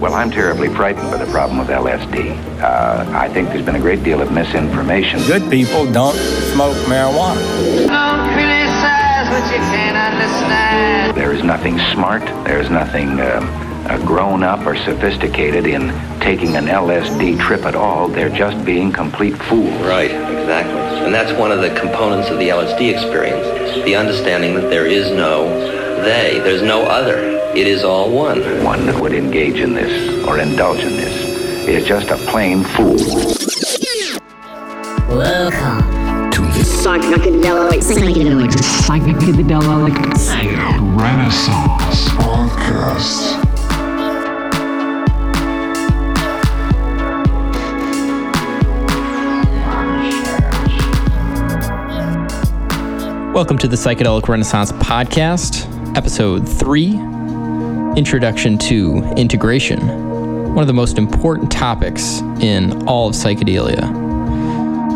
Well, 0.00 0.14
I'm 0.14 0.30
terribly 0.30 0.68
frightened 0.68 1.10
by 1.10 1.18
the 1.18 1.30
problem 1.30 1.58
with 1.58 1.68
LSD. 1.68 2.34
Uh, 2.62 3.04
I 3.14 3.28
think 3.28 3.50
there's 3.50 3.66
been 3.66 3.76
a 3.76 3.80
great 3.80 4.02
deal 4.02 4.22
of 4.22 4.32
misinformation. 4.32 5.20
Good 5.26 5.50
people 5.50 5.92
don't 5.92 6.16
smoke 6.54 6.74
marijuana. 6.86 7.36
Don't 7.86 8.32
criticize 8.32 9.28
what 9.28 9.44
you 9.52 9.58
can't 9.68 9.98
understand. 9.98 11.14
There 11.14 11.32
is 11.32 11.44
nothing 11.44 11.78
smart, 11.92 12.22
there's 12.46 12.70
nothing 12.70 13.20
uh, 13.20 13.42
uh, 13.90 13.98
grown 14.06 14.42
up 14.42 14.64
or 14.66 14.74
sophisticated 14.74 15.66
in 15.66 15.88
taking 16.20 16.56
an 16.56 16.64
LSD 16.64 17.38
trip 17.38 17.66
at 17.66 17.74
all. 17.74 18.08
They're 18.08 18.34
just 18.34 18.64
being 18.64 18.92
complete 18.92 19.36
fools. 19.36 19.82
Right, 19.82 20.12
exactly. 20.12 20.80
And 21.04 21.12
that's 21.12 21.38
one 21.38 21.52
of 21.52 21.60
the 21.60 21.78
components 21.78 22.30
of 22.30 22.38
the 22.38 22.48
LSD 22.48 22.90
experience 22.90 23.84
the 23.84 23.96
understanding 23.96 24.54
that 24.54 24.70
there 24.70 24.86
is 24.86 25.10
no 25.10 25.48
they, 26.02 26.40
there's 26.42 26.62
no 26.62 26.84
other. 26.84 27.39
It 27.52 27.66
is 27.66 27.82
all 27.82 28.08
one. 28.12 28.62
One 28.62 28.86
that 28.86 29.00
would 29.00 29.12
engage 29.12 29.58
in 29.58 29.74
this 29.74 30.24
or 30.24 30.38
indulge 30.38 30.84
in 30.84 30.90
this 30.90 31.66
is 31.66 31.84
just 31.84 32.08
a 32.10 32.16
plain 32.16 32.62
fool. 32.62 32.94
Welcome 35.08 36.30
to 36.30 36.42
the 36.42 36.62
psychedelic 36.62 37.80
psychedelic 37.82 38.52
psychedelic 38.86 39.96
Renaissance 40.96 42.08
podcast. 42.10 43.44
Welcome 53.34 53.58
to 53.58 53.66
the 53.66 53.76
Psychedelic 53.76 54.28
Renaissance 54.28 54.70
Podcast, 54.70 55.66
Episode 55.96 56.48
3 56.48 57.19
Introduction 57.96 58.56
to 58.58 59.02
Integration, 59.16 59.80
one 60.54 60.58
of 60.58 60.68
the 60.68 60.72
most 60.72 60.96
important 60.96 61.50
topics 61.50 62.20
in 62.40 62.86
all 62.86 63.08
of 63.08 63.14
psychedelia. 63.14 63.82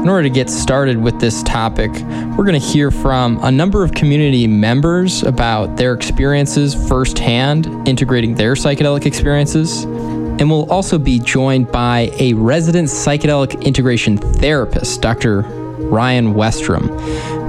In 0.01 0.09
order 0.09 0.23
to 0.23 0.31
get 0.31 0.49
started 0.49 0.97
with 0.97 1.19
this 1.19 1.43
topic, 1.43 1.91
we're 2.37 2.45
going 2.45 2.61
to 2.61 2.67
hear 2.67 2.93
from 2.93 3.43
a 3.43 3.51
number 3.51 3.83
of 3.83 3.95
community 3.95 4.47
members 4.47 5.25
about 5.25 5.77
their 5.77 5.93
experiences 5.93 6.73
firsthand, 6.89 7.67
integrating 7.89 8.37
their 8.37 8.55
psychedelic 8.55 9.07
experiences. 9.07 9.83
And 9.85 10.49
we'll 10.49 10.71
also 10.71 10.97
be 10.97 11.19
joined 11.19 11.73
by 11.73 12.13
a 12.19 12.35
resident 12.35 12.89
psychedelic 12.89 13.61
integration 13.65 14.19
therapist, 14.19 15.01
Dr. 15.03 15.64
Ryan 15.79 16.35
Westrum, 16.35 16.89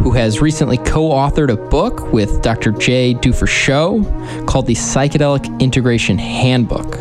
who 0.02 0.12
has 0.12 0.42
recently 0.42 0.78
co 0.78 1.10
authored 1.10 1.52
a 1.52 1.56
book 1.56 2.12
with 2.12 2.42
Dr. 2.42 2.72
Jay 2.72 3.14
Dufrechou 3.14 4.48
called 4.48 4.68
the 4.68 4.74
Psychedelic 4.74 5.60
Integration 5.60 6.18
Handbook. 6.18 6.96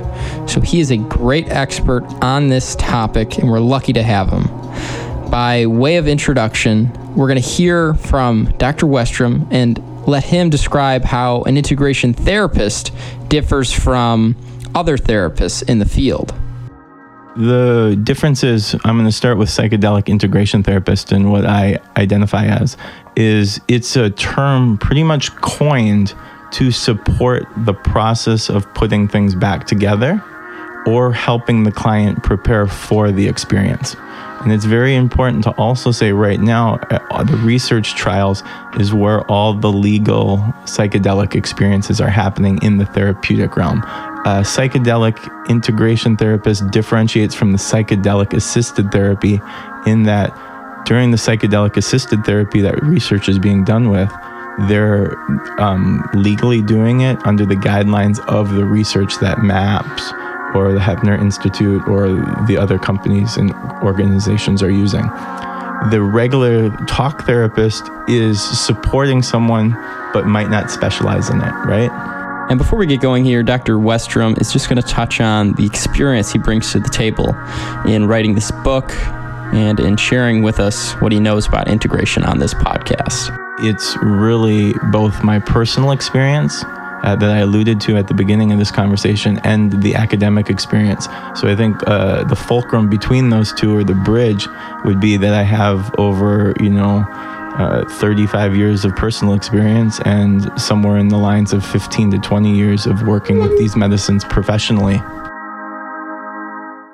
So 0.48 0.61
he 0.61 0.81
is 0.81 0.91
a 0.91 0.97
great 0.97 1.48
expert 1.48 2.05
on 2.22 2.48
this 2.48 2.77
topic, 2.77 3.39
and 3.39 3.50
we're 3.50 3.61
lucky 3.61 3.92
to 3.94 4.03
have 4.03 4.28
him. 4.28 4.44
By 5.31 5.66
way 5.66 5.97
of 5.97 6.06
introduction, 6.06 6.92
we're 7.14 7.28
going 7.28 7.41
to 7.42 7.48
hear 7.48 7.94
from 7.94 8.55
Dr. 8.59 8.86
Westrum 8.86 9.47
and 9.50 9.83
let 10.06 10.25
him 10.25 10.50
describe 10.50 11.05
how 11.05 11.42
an 11.42 11.56
integration 11.56 12.12
therapist 12.12 12.92
differs 13.28 13.72
from 13.72 14.36
other 14.75 14.97
therapists 14.97 15.69
in 15.69 15.78
the 15.78 15.86
field. 15.86 16.34
The 17.37 17.99
difference 18.05 18.45
is 18.45 18.75
I'm 18.85 18.97
going 18.97 19.07
to 19.07 19.13
start 19.13 19.39
with 19.39 19.49
psychedelic 19.49 20.07
integration 20.07 20.63
therapist 20.63 21.11
and 21.11 21.33
what 21.33 21.45
I 21.45 21.79
identify 21.97 22.47
as 22.47 22.77
is 23.17 23.61
it's 23.67 23.97
a 23.97 24.11
term 24.11 24.79
pretty 24.79 25.03
much 25.03 25.35
coined 25.37 26.15
to 26.53 26.71
support 26.71 27.45
the 27.57 27.75
process 27.75 28.49
of 28.49 28.73
putting 28.75 29.09
things 29.09 29.35
back 29.35 29.67
together 29.67 30.23
or 30.87 31.12
helping 31.12 31.65
the 31.65 31.73
client 31.73 32.23
prepare 32.23 32.69
for 32.69 33.11
the 33.11 33.27
experience. 33.27 33.97
And 34.43 34.53
it's 34.53 34.67
very 34.67 34.95
important 34.95 35.43
to 35.45 35.51
also 35.53 35.91
say 35.91 36.12
right 36.12 36.39
now, 36.39 36.75
uh, 36.91 37.25
the 37.25 37.37
research 37.39 37.97
trials 37.97 38.44
is 38.78 38.93
where 38.93 39.23
all 39.23 39.55
the 39.55 39.73
legal 39.73 40.37
psychedelic 40.65 41.34
experiences 41.34 42.00
are 42.00 42.11
happening 42.11 42.61
in 42.62 42.77
the 42.77 42.87
therapeutic 42.87 43.56
realm. 43.56 43.83
A 44.27 44.41
psychedelic 44.41 45.19
integration 45.49 46.17
therapist 46.17 46.71
differentiates 46.71 47.35
from 47.35 47.53
the 47.53 47.59
psychedelic 47.59 48.33
assisted 48.33 48.91
therapy 48.91 49.41
in 49.87 50.05
that 50.05 50.33
during 50.87 51.11
the 51.11 51.19
psychedelic 51.19 51.77
assisted 51.77 52.25
therapy 52.25 52.62
that 52.62 52.83
research 52.83 53.29
is 53.29 53.39
being 53.39 53.65
done 53.65 53.91
with, 53.91 54.11
they're 54.69 55.15
um, 55.61 56.09
legally 56.15 56.62
doing 56.62 57.01
it 57.01 57.19
under 57.27 57.45
the 57.45 57.57
guidelines 57.57 58.19
of 58.27 58.55
the 58.55 58.65
research 58.65 59.19
that 59.19 59.43
MAPS 59.43 60.12
or 60.55 60.73
the 60.73 60.79
Heffter 60.79 61.21
Institute 61.21 61.87
or 61.89 62.09
the 62.47 62.56
other 62.56 62.79
companies 62.79 63.37
and 63.37 63.53
organizations 63.83 64.62
are 64.62 64.71
using. 64.71 65.03
The 65.91 66.01
regular 66.01 66.71
talk 66.87 67.27
therapist 67.27 67.91
is 68.09 68.41
supporting 68.43 69.23
someone 69.23 69.73
but 70.15 70.27
might 70.27 70.49
not 70.49 70.71
specialize 70.71 71.29
in 71.29 71.43
it, 71.43 71.53
right? 71.67 72.13
And 72.49 72.59
before 72.59 72.78
we 72.78 72.87
get 72.87 73.00
going 73.00 73.25
here, 73.25 73.43
Dr. 73.43 73.77
Westrum 73.77 74.41
is 74.41 74.53
just 74.53 74.69
going 74.69 74.81
to 74.81 74.87
touch 74.87 75.21
on 75.21 75.53
the 75.55 75.65
experience 75.65 76.31
he 76.31 76.38
brings 76.38 76.72
to 76.72 76.81
the 76.81 76.91
table 76.91 77.34
in 77.87 78.06
writing 78.06 78.34
this 78.34 78.50
book 78.62 78.93
and 79.55 79.81
in 79.81 79.97
sharing 79.97 80.43
with 80.43 80.60
us 80.60 80.93
what 81.00 81.12
he 81.12 81.21
knows 81.21 81.47
about 81.47 81.69
integration 81.69 82.22
on 82.25 82.38
this 82.38 82.53
podcast. 82.55 83.37
It's 83.60 83.97
really 84.03 84.75
both 84.91 85.22
my 85.22 85.38
personal 85.38 85.93
experience 85.93 86.65
uh, 87.05 87.15
that 87.16 87.31
I 87.31 87.38
alluded 87.38 87.81
to 87.82 87.97
at 87.97 88.09
the 88.09 88.15
beginning 88.15 88.53
of 88.53 88.59
this 88.59 88.71
conversation 88.71 89.38
and 89.44 89.82
the 89.82 89.94
academic 89.94 90.50
experience. 90.50 91.06
So 91.34 91.49
I 91.49 91.55
think 91.55 91.76
uh, 91.87 92.25
the 92.25 92.37
fulcrum 92.37 92.88
between 92.88 93.28
those 93.28 93.53
two 93.53 93.76
or 93.76 93.84
the 93.84 93.94
bridge 93.94 94.49
would 94.84 95.00
be 95.00 95.16
that 95.19 95.34
I 95.34 95.43
have 95.43 95.94
over, 95.99 96.55
you 96.61 96.71
know, 96.71 97.05
uh, 97.54 97.84
35 97.88 98.56
years 98.56 98.84
of 98.84 98.94
personal 98.97 99.34
experience 99.34 100.00
and 100.00 100.50
somewhere 100.60 100.98
in 100.98 101.09
the 101.09 101.16
lines 101.16 101.53
of 101.53 101.65
15 101.65 102.10
to 102.10 102.19
20 102.19 102.54
years 102.54 102.87
of 102.87 103.03
working 103.03 103.38
with 103.38 103.56
these 103.59 103.76
medicines 103.76 104.25
professionally. 104.25 104.98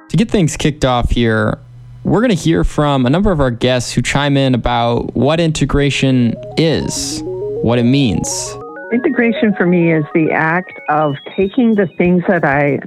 To 0.09 0.16
get 0.16 0.31
things 0.31 0.56
kicked 0.56 0.84
off 0.84 1.10
here, 1.10 1.59
we're 2.04 2.20
going 2.20 2.31
to 2.31 2.34
hear 2.34 2.65
from 2.65 3.06
a 3.06 3.10
number 3.10 3.31
of 3.31 3.41
our 3.41 3.50
guests 3.50 3.93
who 3.93 4.03
chime 4.03 4.37
in 4.37 4.54
about 4.54 5.15
what 5.15 5.41
integration 5.41 6.34
is, 6.56 7.22
what 7.25 7.78
it 7.78 7.84
means. 7.84 8.56
Integration 8.93 9.54
for 9.54 9.66
me 9.66 9.93
is 9.93 10.04
the 10.15 10.31
act 10.32 10.78
of 10.88 11.15
taking 11.37 11.75
the 11.75 11.87
things 11.87 12.22
that 12.26 12.44
I 12.44 12.81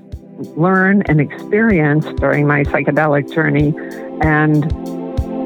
learn 0.57 1.03
and 1.03 1.21
experience 1.21 2.05
during 2.19 2.45
my 2.45 2.63
psychedelic 2.65 3.33
journey 3.33 3.73
and 4.21 4.63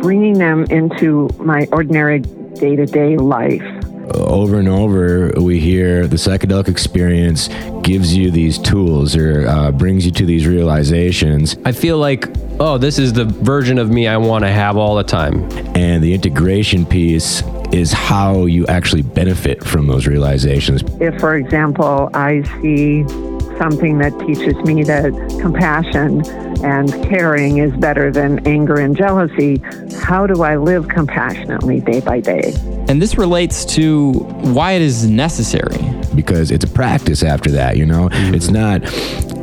bringing 0.01 0.37
them 0.37 0.65
into 0.69 1.29
my 1.39 1.67
ordinary 1.71 2.19
day 2.19 2.75
to 2.75 2.85
day 2.85 3.17
life. 3.17 3.63
Over 4.13 4.59
and 4.59 4.69
over, 4.69 5.33
we 5.37 5.59
hear 5.59 6.07
the 6.07 6.15
psychedelic 6.15 6.69
experience 6.69 7.49
gives 7.83 8.15
you 8.15 8.31
these 8.31 8.57
tools 8.57 9.17
or 9.17 9.45
uh, 9.47 9.71
brings 9.71 10.05
you 10.05 10.11
to 10.13 10.25
these 10.25 10.47
realizations. 10.47 11.57
I 11.65 11.73
feel 11.73 11.97
like, 11.97 12.25
oh, 12.59 12.77
this 12.77 12.99
is 12.99 13.11
the 13.11 13.25
version 13.25 13.77
of 13.77 13.89
me 13.89 14.07
I 14.07 14.15
want 14.15 14.45
to 14.45 14.49
have 14.49 14.77
all 14.77 14.95
the 14.95 15.03
time. 15.03 15.43
And 15.75 16.01
the 16.01 16.13
integration 16.13 16.85
piece 16.85 17.43
is 17.73 17.91
how 17.91 18.45
you 18.45 18.65
actually 18.67 19.01
benefit 19.01 19.63
from 19.63 19.87
those 19.87 20.07
realizations. 20.07 20.83
If, 21.01 21.19
for 21.19 21.35
example, 21.35 22.09
I 22.13 22.43
see 22.61 23.03
something 23.57 23.97
that 23.99 24.17
teaches 24.19 24.55
me 24.65 24.83
that 24.83 25.11
compassion 25.41 26.25
and 26.63 26.91
caring 27.09 27.57
is 27.57 27.75
better 27.77 28.11
than 28.11 28.45
anger 28.47 28.79
and 28.79 28.95
jealousy, 28.95 29.61
how 29.99 30.25
do 30.27 30.43
I 30.43 30.57
live 30.57 30.87
compassionately 30.87 31.79
day 31.79 31.99
by 31.99 32.19
day? 32.19 32.53
And 32.87 33.01
this 33.01 33.17
relates 33.17 33.65
to 33.75 34.13
why 34.13 34.73
it 34.73 34.81
is 34.81 35.07
necessary. 35.07 35.77
Because 36.15 36.49
it's 36.49 36.65
a 36.65 36.69
practice 36.69 37.21
after 37.21 37.51
that, 37.51 37.77
you 37.77 37.85
know? 37.85 38.09
Mm-hmm. 38.09 38.33
It's 38.33 38.49
not 38.49 38.81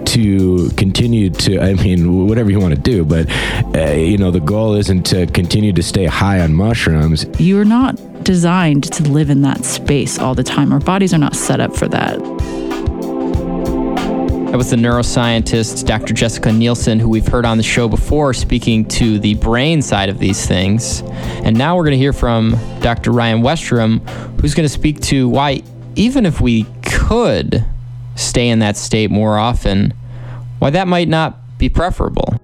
to 0.06 0.70
continue 0.70 1.30
to, 1.30 1.60
I 1.60 1.74
mean, 1.74 2.26
whatever 2.26 2.50
you 2.50 2.60
want 2.60 2.74
to 2.74 2.80
do, 2.80 3.04
but, 3.04 3.28
uh, 3.76 3.92
you 3.92 4.18
know, 4.18 4.30
the 4.30 4.40
goal 4.40 4.74
isn't 4.74 5.04
to 5.06 5.26
continue 5.26 5.72
to 5.72 5.82
stay 5.82 6.06
high 6.06 6.40
on 6.40 6.54
mushrooms. 6.54 7.26
You're 7.38 7.64
not 7.64 7.96
designed 8.24 8.84
to 8.84 9.02
live 9.04 9.30
in 9.30 9.42
that 9.42 9.64
space 9.64 10.18
all 10.18 10.34
the 10.34 10.42
time. 10.42 10.72
Our 10.72 10.80
bodies 10.80 11.12
are 11.14 11.18
not 11.18 11.36
set 11.36 11.60
up 11.60 11.76
for 11.76 11.88
that. 11.88 12.18
That 14.54 14.58
was 14.58 14.70
the 14.70 14.76
neuroscientist 14.76 15.84
Dr. 15.84 16.14
Jessica 16.14 16.48
Nielson, 16.50 17.00
who 17.00 17.08
we've 17.08 17.26
heard 17.26 17.44
on 17.44 17.56
the 17.56 17.64
show 17.64 17.88
before, 17.88 18.32
speaking 18.32 18.84
to 18.90 19.18
the 19.18 19.34
brain 19.34 19.82
side 19.82 20.08
of 20.08 20.20
these 20.20 20.46
things. 20.46 21.02
And 21.42 21.58
now 21.58 21.74
we're 21.74 21.82
going 21.82 21.94
to 21.94 21.98
hear 21.98 22.12
from 22.12 22.56
Dr. 22.80 23.10
Ryan 23.10 23.42
Westrum, 23.42 24.08
who's 24.40 24.54
going 24.54 24.64
to 24.64 24.72
speak 24.72 25.00
to 25.00 25.28
why, 25.28 25.64
even 25.96 26.24
if 26.24 26.40
we 26.40 26.66
could 26.84 27.64
stay 28.14 28.48
in 28.48 28.60
that 28.60 28.76
state 28.76 29.10
more 29.10 29.38
often, 29.38 29.92
why 30.60 30.70
that 30.70 30.86
might 30.86 31.08
not 31.08 31.58
be 31.58 31.68
preferable. 31.68 32.40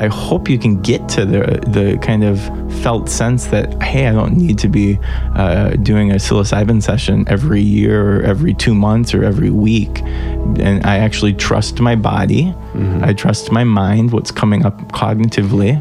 I 0.00 0.06
hope 0.06 0.48
you 0.48 0.58
can 0.58 0.80
get 0.80 1.06
to 1.10 1.26
the 1.26 1.42
the 1.66 1.98
kind 1.98 2.24
of 2.24 2.40
felt 2.82 3.10
sense 3.10 3.48
that 3.48 3.82
hey, 3.82 4.06
I 4.06 4.12
don't 4.12 4.34
need 4.34 4.58
to 4.60 4.68
be 4.68 4.98
uh, 5.36 5.72
doing 5.82 6.10
a 6.10 6.14
psilocybin 6.14 6.82
session 6.82 7.26
every 7.28 7.60
year 7.60 8.16
or 8.16 8.22
every 8.22 8.54
two 8.54 8.74
months 8.74 9.12
or 9.12 9.22
every 9.22 9.50
week, 9.50 10.00
and 10.00 10.86
I 10.86 10.96
actually 10.96 11.34
trust 11.34 11.80
my 11.80 11.96
body, 11.96 12.54
I 13.02 13.12
trust 13.12 13.52
my 13.52 13.62
mind, 13.62 14.12
what's 14.12 14.30
coming 14.30 14.64
up 14.64 14.80
cognitively, 14.92 15.76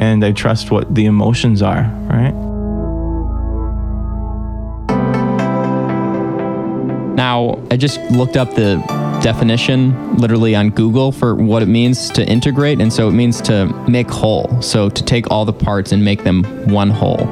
and 0.00 0.24
I 0.24 0.32
trust 0.32 0.72
what 0.72 0.92
the 0.92 1.06
emotions 1.06 1.62
are. 1.62 1.84
Right. 2.10 2.34
Now, 7.14 7.62
I 7.70 7.76
just 7.76 8.00
looked 8.10 8.36
up 8.36 8.52
the 8.54 8.82
definition 9.20 10.16
literally 10.16 10.54
on 10.54 10.70
Google 10.70 11.12
for 11.12 11.34
what 11.34 11.62
it 11.62 11.66
means 11.66 12.10
to 12.10 12.26
integrate. 12.26 12.80
And 12.80 12.92
so 12.92 13.08
it 13.08 13.12
means 13.12 13.40
to 13.42 13.66
make 13.88 14.08
whole. 14.08 14.60
So 14.62 14.88
to 14.88 15.04
take 15.04 15.30
all 15.30 15.44
the 15.44 15.52
parts 15.52 15.92
and 15.92 16.04
make 16.04 16.24
them 16.24 16.44
one 16.70 16.90
whole. 16.90 17.26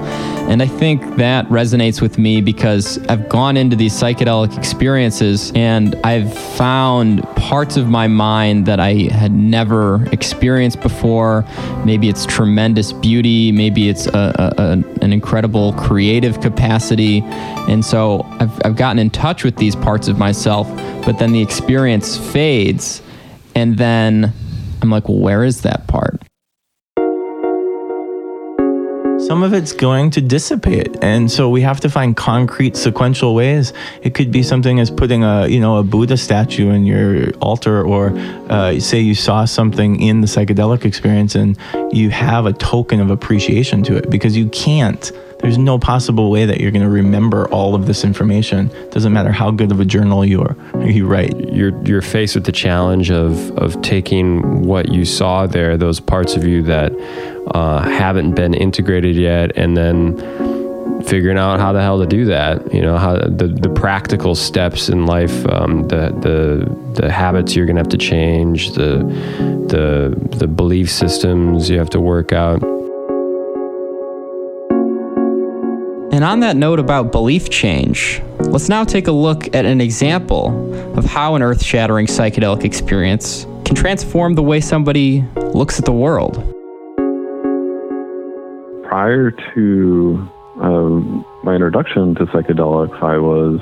And 0.48 0.62
I 0.62 0.66
think 0.66 1.16
that 1.16 1.46
resonates 1.48 2.00
with 2.00 2.16
me 2.16 2.40
because 2.40 2.98
I've 3.08 3.28
gone 3.28 3.58
into 3.58 3.76
these 3.76 3.92
psychedelic 3.92 4.56
experiences 4.56 5.52
and 5.54 5.94
I've 6.04 6.32
found 6.56 7.22
parts 7.36 7.76
of 7.76 7.88
my 7.88 8.08
mind 8.08 8.64
that 8.64 8.80
I 8.80 8.94
had 9.12 9.30
never 9.30 10.06
experienced 10.10 10.80
before. 10.80 11.44
Maybe 11.84 12.08
it's 12.08 12.24
tremendous 12.24 12.94
beauty, 12.94 13.52
maybe 13.52 13.90
it's 13.90 14.06
a, 14.06 14.54
a, 14.56 14.72
an 15.02 15.12
incredible 15.12 15.74
creative 15.74 16.40
capacity. 16.40 17.20
And 17.68 17.84
so 17.84 18.22
I've, 18.40 18.58
I've 18.64 18.76
gotten 18.76 18.98
in 18.98 19.10
touch 19.10 19.44
with 19.44 19.56
these 19.56 19.76
parts 19.76 20.08
of 20.08 20.18
myself, 20.18 20.66
but 21.04 21.18
then 21.18 21.32
the 21.32 21.42
experience 21.42 22.16
fades. 22.16 23.02
And 23.54 23.76
then 23.76 24.32
I'm 24.80 24.88
like, 24.88 25.10
well, 25.10 25.18
where 25.18 25.44
is 25.44 25.60
that 25.60 25.86
part? 25.88 26.22
Some 29.28 29.42
of 29.42 29.52
it's 29.52 29.74
going 29.74 30.10
to 30.10 30.22
dissipate. 30.22 30.96
And 31.02 31.30
so 31.30 31.50
we 31.50 31.60
have 31.60 31.80
to 31.80 31.90
find 31.90 32.16
concrete 32.16 32.76
sequential 32.78 33.34
ways. 33.34 33.74
It 34.00 34.14
could 34.14 34.32
be 34.32 34.42
something 34.42 34.80
as 34.80 34.90
putting 34.90 35.22
a 35.22 35.46
you 35.46 35.60
know 35.60 35.76
a 35.76 35.82
buddha 35.82 36.16
statue 36.16 36.70
in 36.70 36.86
your 36.86 37.32
altar 37.34 37.84
or 37.84 38.16
uh, 38.48 38.80
say 38.80 39.00
you 39.00 39.14
saw 39.14 39.44
something 39.44 40.00
in 40.00 40.22
the 40.22 40.26
psychedelic 40.26 40.86
experience 40.86 41.34
and 41.34 41.58
you 41.92 42.08
have 42.08 42.46
a 42.46 42.54
token 42.54 43.00
of 43.00 43.10
appreciation 43.10 43.82
to 43.82 43.96
it 43.96 44.08
because 44.08 44.34
you 44.34 44.48
can't 44.48 45.12
there's 45.40 45.58
no 45.58 45.78
possible 45.78 46.30
way 46.30 46.46
that 46.46 46.60
you're 46.60 46.70
going 46.70 46.82
to 46.82 46.90
remember 46.90 47.48
all 47.48 47.74
of 47.74 47.86
this 47.86 48.04
information. 48.04 48.70
Doesn't 48.90 49.12
matter 49.12 49.30
how 49.30 49.50
good 49.50 49.70
of 49.70 49.80
a 49.80 49.84
journal 49.84 50.24
you 50.24 50.42
are 50.42 50.56
you 50.86 51.06
write. 51.06 51.36
You're 51.52 51.80
you're 51.84 52.02
faced 52.02 52.34
with 52.34 52.44
the 52.44 52.52
challenge 52.52 53.10
of 53.10 53.50
of 53.58 53.80
taking 53.82 54.62
what 54.62 54.88
you 54.88 55.04
saw 55.04 55.46
there 55.46 55.76
those 55.76 56.00
parts 56.00 56.34
of 56.34 56.44
you 56.44 56.62
that 56.62 56.92
uh, 57.54 57.80
haven't 57.80 58.34
been 58.34 58.54
integrated 58.54 59.16
yet 59.16 59.56
and 59.56 59.76
then 59.76 60.16
figuring 61.04 61.38
out 61.38 61.60
how 61.60 61.72
the 61.72 61.80
hell 61.80 61.98
to 61.98 62.06
do 62.06 62.24
that. 62.26 62.74
You 62.74 62.82
know 62.82 62.98
how 62.98 63.16
the, 63.16 63.46
the 63.48 63.70
practical 63.70 64.34
steps 64.34 64.88
in 64.88 65.06
life 65.06 65.46
um, 65.46 65.88
the, 65.88 66.10
the 66.20 67.00
the 67.00 67.10
habits 67.10 67.54
you're 67.54 67.66
gonna 67.66 67.80
have 67.80 67.88
to 67.88 67.98
change 67.98 68.72
the 68.72 68.98
the 69.68 70.36
the 70.36 70.46
belief 70.46 70.90
systems 70.90 71.70
you 71.70 71.78
have 71.78 71.90
to 71.90 72.00
work 72.00 72.32
out 72.32 72.62
And 76.10 76.24
on 76.24 76.40
that 76.40 76.56
note 76.56 76.78
about 76.78 77.12
belief 77.12 77.50
change, 77.50 78.22
let's 78.38 78.70
now 78.70 78.82
take 78.82 79.08
a 79.08 79.12
look 79.12 79.54
at 79.54 79.66
an 79.66 79.82
example 79.82 80.98
of 80.98 81.04
how 81.04 81.34
an 81.34 81.42
earth 81.42 81.62
shattering 81.62 82.06
psychedelic 82.06 82.64
experience 82.64 83.44
can 83.66 83.74
transform 83.74 84.34
the 84.34 84.42
way 84.42 84.60
somebody 84.60 85.22
looks 85.52 85.78
at 85.78 85.84
the 85.84 85.92
world. 85.92 86.36
Prior 88.84 89.30
to 89.54 90.28
um, 90.62 91.26
my 91.44 91.54
introduction 91.54 92.14
to 92.14 92.24
psychedelics, 92.26 93.02
I 93.02 93.18
was 93.18 93.60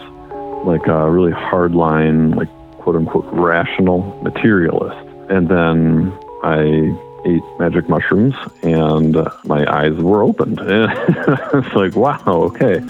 like 0.64 0.86
a 0.86 1.10
really 1.10 1.32
hardline, 1.32 2.36
like 2.36 2.48
quote 2.78 2.94
unquote, 2.94 3.26
rational 3.32 4.18
materialist. 4.22 4.96
And 5.28 5.48
then 5.48 6.16
I 6.44 6.96
ate 7.26 7.42
magic 7.58 7.88
mushrooms 7.88 8.34
and 8.62 9.16
my 9.44 9.66
eyes 9.66 9.94
were 9.94 10.22
opened. 10.22 10.60
it's 10.62 11.74
like, 11.74 11.96
wow, 11.96 12.22
okay. 12.26 12.80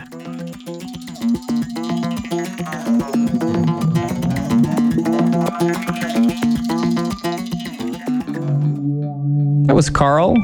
That 9.67 9.75
was 9.75 9.89
Carl, 9.91 10.37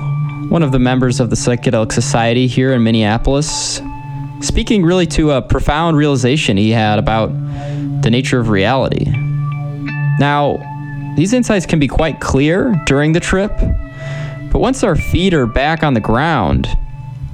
one 0.48 0.62
of 0.62 0.72
the 0.72 0.78
members 0.78 1.20
of 1.20 1.30
the 1.30 1.36
Psychedelic 1.36 1.92
Society 1.92 2.46
here 2.46 2.72
in 2.72 2.82
Minneapolis, 2.82 3.80
speaking 4.40 4.84
really 4.84 5.06
to 5.08 5.32
a 5.32 5.42
profound 5.42 5.96
realization 5.96 6.56
he 6.56 6.70
had 6.70 6.98
about 6.98 7.28
the 8.02 8.10
nature 8.10 8.40
of 8.40 8.48
reality. 8.48 9.04
Now, 10.18 10.58
these 11.17 11.32
insights 11.32 11.67
can 11.67 11.79
be 11.79 11.88
quite 11.88 12.20
clear 12.20 12.75
during 12.87 13.12
the 13.12 13.20
trip, 13.20 13.53
but 14.50 14.61
once 14.61 14.82
our 14.82 14.97
feet 14.97 15.35
are 15.35 15.47
back 15.47 15.82
on 15.82 15.94
the 15.94 16.00
ground, 16.00 16.67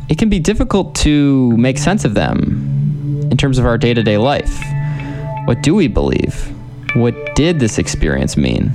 it 0.08 0.18
can 0.18 0.28
be 0.28 0.38
difficult 0.38 0.94
to 0.96 1.56
make 1.56 1.78
sense 1.78 2.04
of 2.04 2.14
them 2.14 3.28
in 3.30 3.36
terms 3.36 3.58
of 3.58 3.66
our 3.66 3.78
day 3.78 3.94
to 3.94 4.02
day 4.02 4.18
life. 4.18 4.62
What 5.44 5.62
do 5.62 5.74
we 5.74 5.86
believe? 5.86 6.52
What 6.94 7.14
did 7.34 7.60
this 7.60 7.78
experience 7.78 8.36
mean? 8.36 8.72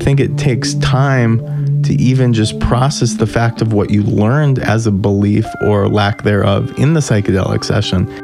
I 0.00 0.04
think 0.04 0.20
it 0.20 0.36
takes 0.36 0.74
time 0.74 1.82
to 1.84 1.94
even 1.94 2.32
just 2.32 2.58
process 2.60 3.14
the 3.14 3.26
fact 3.26 3.60
of 3.62 3.72
what 3.72 3.90
you 3.90 4.02
learned 4.02 4.58
as 4.58 4.86
a 4.86 4.92
belief 4.92 5.46
or 5.62 5.88
lack 5.88 6.22
thereof 6.22 6.78
in 6.78 6.94
the 6.94 7.00
psychedelic 7.00 7.64
session. 7.64 8.23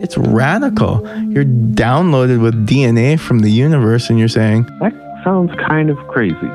It's 0.00 0.16
radical. 0.16 1.00
You're 1.30 1.44
downloaded 1.44 2.40
with 2.40 2.66
DNA 2.66 3.18
from 3.18 3.40
the 3.40 3.50
universe 3.50 4.10
and 4.10 4.18
you're 4.18 4.28
saying, 4.28 4.64
That 4.80 4.92
sounds 5.24 5.50
kind 5.66 5.90
of 5.90 5.96
crazy. 6.08 6.48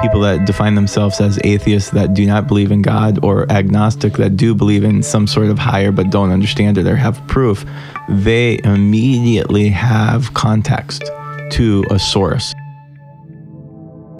people 0.00 0.20
that 0.20 0.46
define 0.46 0.74
themselves 0.74 1.20
as 1.20 1.38
atheists 1.44 1.90
that 1.90 2.14
do 2.14 2.24
not 2.24 2.46
believe 2.46 2.72
in 2.72 2.80
God 2.82 3.22
or 3.22 3.50
agnostic 3.52 4.14
that 4.14 4.36
do 4.36 4.54
believe 4.54 4.82
in 4.82 5.02
some 5.02 5.26
sort 5.26 5.48
of 5.48 5.58
higher 5.58 5.92
but 5.92 6.10
don't 6.10 6.30
understand 6.30 6.78
it 6.78 6.86
or 6.86 6.96
have 6.96 7.24
proof, 7.28 7.64
they 8.08 8.58
immediately 8.64 9.68
have 9.68 10.32
context 10.34 11.04
to 11.50 11.84
a 11.90 11.98
source. 11.98 12.54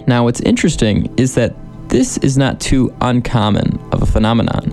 Now, 0.07 0.23
what's 0.23 0.41
interesting 0.41 1.11
is 1.17 1.35
that 1.35 1.55
this 1.89 2.17
is 2.19 2.37
not 2.37 2.59
too 2.59 2.93
uncommon 3.01 3.79
of 3.91 4.01
a 4.01 4.05
phenomenon. 4.05 4.71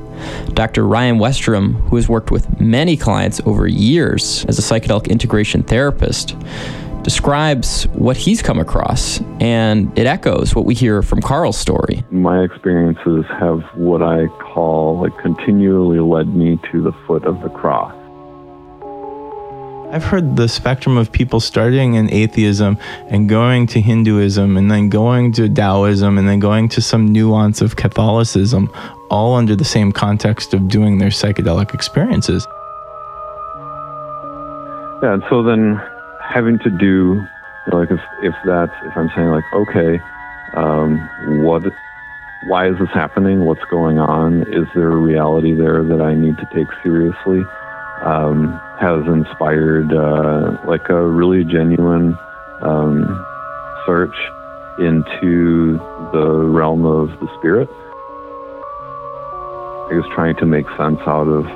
Dr. 0.54 0.86
Ryan 0.86 1.18
Westrum, 1.18 1.74
who 1.88 1.96
has 1.96 2.08
worked 2.08 2.30
with 2.30 2.60
many 2.60 2.96
clients 2.96 3.40
over 3.46 3.66
years 3.66 4.44
as 4.46 4.58
a 4.58 4.62
psychedelic 4.62 5.08
integration 5.08 5.62
therapist, 5.62 6.36
describes 7.02 7.84
what 7.88 8.16
he's 8.16 8.42
come 8.42 8.58
across, 8.58 9.20
and 9.40 9.96
it 9.98 10.06
echoes 10.06 10.54
what 10.54 10.64
we 10.64 10.74
hear 10.74 11.02
from 11.02 11.22
Carl's 11.22 11.56
story. 11.56 12.04
My 12.10 12.42
experiences 12.42 13.24
have 13.38 13.62
what 13.74 14.02
I 14.02 14.26
call 14.26 15.00
like 15.00 15.16
continually 15.18 16.00
led 16.00 16.34
me 16.34 16.58
to 16.70 16.82
the 16.82 16.92
foot 17.06 17.24
of 17.24 17.40
the 17.40 17.48
cross. 17.48 17.94
I've 19.90 20.04
heard 20.04 20.36
the 20.36 20.48
spectrum 20.48 20.98
of 20.98 21.10
people 21.10 21.40
starting 21.40 21.94
in 21.94 22.12
atheism 22.12 22.76
and 23.06 23.26
going 23.26 23.66
to 23.68 23.80
Hinduism 23.80 24.58
and 24.58 24.70
then 24.70 24.90
going 24.90 25.32
to 25.32 25.48
Taoism 25.48 26.18
and 26.18 26.28
then 26.28 26.40
going 26.40 26.68
to 26.70 26.82
some 26.82 27.10
nuance 27.10 27.62
of 27.62 27.76
Catholicism, 27.76 28.70
all 29.10 29.34
under 29.34 29.56
the 29.56 29.64
same 29.64 29.92
context 29.92 30.54
of 30.54 30.68
doing 30.68 30.98
their 30.98 31.10
psychedelic 31.10 31.74
experiences. 31.74 32.46
Yeah, 35.02 35.14
and 35.14 35.22
so 35.30 35.42
then 35.42 35.80
having 36.22 36.58
to 36.60 36.70
do, 36.70 37.24
like 37.72 37.90
if 37.90 38.00
if 38.22 38.34
that's 38.44 38.72
if 38.84 38.96
I'm 38.96 39.10
saying 39.14 39.28
like, 39.28 39.44
okay, 39.54 40.00
um, 40.54 40.98
what, 41.44 41.62
why 42.46 42.68
is 42.68 42.78
this 42.78 42.88
happening? 42.90 43.44
What's 43.44 43.64
going 43.70 43.98
on? 43.98 44.42
Is 44.42 44.66
there 44.74 44.90
a 44.90 44.96
reality 44.96 45.54
there 45.54 45.82
that 45.84 46.00
I 46.00 46.14
need 46.14 46.36
to 46.38 46.48
take 46.54 46.66
seriously? 46.82 47.44
Um, 48.02 48.60
has 48.80 49.04
inspired 49.06 49.92
uh, 49.92 50.56
like 50.66 50.88
a 50.88 51.04
really 51.04 51.44
genuine 51.44 52.16
um, 52.62 53.26
search 53.86 54.14
into 54.78 55.78
the 56.12 56.44
realm 56.44 56.86
of 56.86 57.08
the 57.20 57.28
spirit. 57.38 57.68
I 59.90 59.94
was 59.94 60.04
trying 60.14 60.36
to 60.36 60.44
make 60.44 60.66
sense 60.76 61.00
out 61.06 61.28
of 61.28 61.46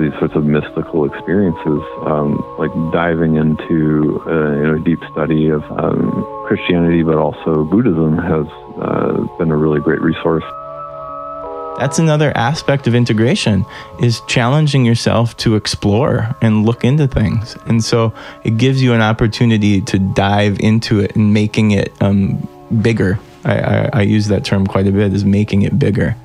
these 0.00 0.18
sorts 0.18 0.34
of 0.34 0.44
mystical 0.44 1.04
experiences, 1.04 1.82
um, 2.06 2.42
like 2.58 2.72
diving 2.90 3.36
into 3.36 4.22
uh, 4.26 4.56
you 4.56 4.62
know, 4.62 4.78
deep 4.78 4.98
study 5.12 5.50
of 5.50 5.62
um, 5.72 6.24
Christianity, 6.46 7.02
but 7.02 7.16
also 7.16 7.64
Buddhism 7.64 8.16
has 8.16 8.46
uh, 8.80 9.26
been 9.38 9.50
a 9.50 9.56
really 9.56 9.80
great 9.80 10.00
resource. 10.00 10.42
that's 11.78 11.98
another 11.98 12.32
aspect 12.34 12.86
of 12.86 12.94
integration 12.94 13.66
is 14.00 14.22
challenging 14.22 14.86
yourself 14.86 15.36
to 15.36 15.54
explore 15.54 16.34
and 16.40 16.64
look 16.64 16.82
into 16.82 17.06
things. 17.06 17.56
And 17.66 17.84
so 17.84 18.14
it 18.42 18.56
gives 18.56 18.82
you 18.82 18.94
an 18.94 19.02
opportunity 19.02 19.82
to 19.82 19.98
dive 19.98 20.60
into 20.60 21.00
it 21.00 21.14
and 21.14 21.34
making 21.34 21.72
it 21.72 21.92
um, 22.00 22.48
bigger. 22.80 23.18
I, 23.44 23.58
I, 23.58 23.90
I 23.92 24.02
use 24.02 24.28
that 24.28 24.46
term 24.46 24.66
quite 24.66 24.86
a 24.86 24.92
bit 24.92 25.12
is 25.12 25.26
making 25.26 25.62
it 25.62 25.78
bigger 25.78 26.16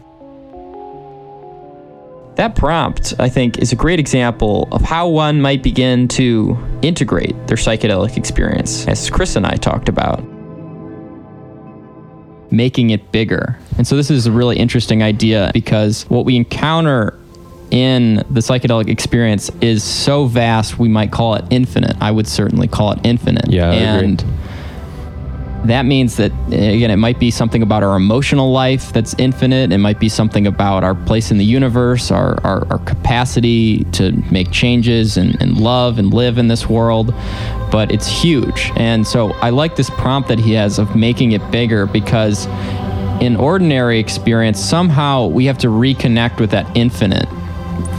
That 2.40 2.56
prompt, 2.56 3.14
I 3.20 3.28
think, 3.28 3.58
is 3.58 3.74
a 3.74 3.76
great 3.76 4.00
example 4.00 4.70
of 4.72 4.82
how 4.82 5.10
one 5.10 5.42
might 5.42 5.62
begin 5.62 6.08
to 6.08 6.58
integrate 6.82 7.36
their 7.48 7.58
psychedelic 7.58 8.16
experience, 8.16 8.88
as 8.88 9.10
Chris 9.10 9.36
and 9.36 9.46
I 9.46 9.56
talked 9.56 9.90
about. 9.90 10.24
Making 12.50 12.92
it 12.92 13.12
bigger. 13.12 13.60
And 13.78 13.86
so, 13.86 13.98
this 13.98 14.10
is 14.10 14.26
a 14.26 14.32
really 14.32 14.56
interesting 14.56 15.04
idea 15.04 15.52
because 15.54 16.04
what 16.04 16.24
we 16.24 16.38
encounter 16.38 17.20
in 17.72 18.24
the 18.30 18.40
psychedelic 18.40 18.88
experience 18.88 19.52
is 19.60 19.84
so 19.84 20.26
vast, 20.26 20.80
we 20.80 20.88
might 20.88 21.12
call 21.12 21.36
it 21.36 21.44
infinite. 21.50 21.98
I 22.00 22.10
would 22.10 22.26
certainly 22.26 22.70
call 22.70 22.94
it 22.94 23.00
infinite. 23.04 23.52
Yeah, 23.52 23.70
I 23.70 23.74
agree. 23.74 24.16
That 25.66 25.86
means 25.86 26.16
that 26.18 26.32
again 26.48 26.90
it 26.90 26.98
might 26.98 27.20
be 27.20 27.32
something 27.32 27.62
about 27.62 27.84
our 27.84 27.96
emotional 27.96 28.52
life 28.52 28.94
that's 28.94 29.14
infinite. 29.18 29.72
It 29.72 29.78
might 29.78 30.00
be 30.00 30.10
something 30.10 30.48
about 30.48 30.84
our 30.84 30.96
place 30.96 31.32
in 31.32 31.38
the 31.38 31.46
universe 31.46 32.12
our, 32.12 32.40
our, 32.46 32.66
our 32.72 32.80
capacity 32.80 33.84
to 33.92 34.12
make 34.32 34.52
changes 34.52 35.18
and, 35.18 35.40
and 35.42 35.60
love 35.60 36.00
and 36.00 36.14
live 36.14 36.38
in 36.38 36.48
this 36.48 36.68
world. 36.68 37.14
But 37.72 37.92
it's 37.92 38.08
huge. 38.08 38.72
And 38.76 39.06
so 39.06 39.32
i 39.42 39.50
like 39.50 39.76
this 39.76 39.90
prompt 39.92 40.30
that 40.30 40.40
he 40.40 40.54
has 40.54 40.80
of 40.80 40.96
making 40.96 41.34
it 41.34 41.52
bigger 41.52 41.86
because 41.86 42.48
in 43.22 43.36
ordinary 43.36 44.00
experience 44.00 44.60
somehow 44.60 45.28
we 45.28 45.46
have 45.46 45.58
to 45.58 45.68
reconnect 45.68 46.40
with 46.40 46.52
that 46.52 46.66
infinite 46.76 47.28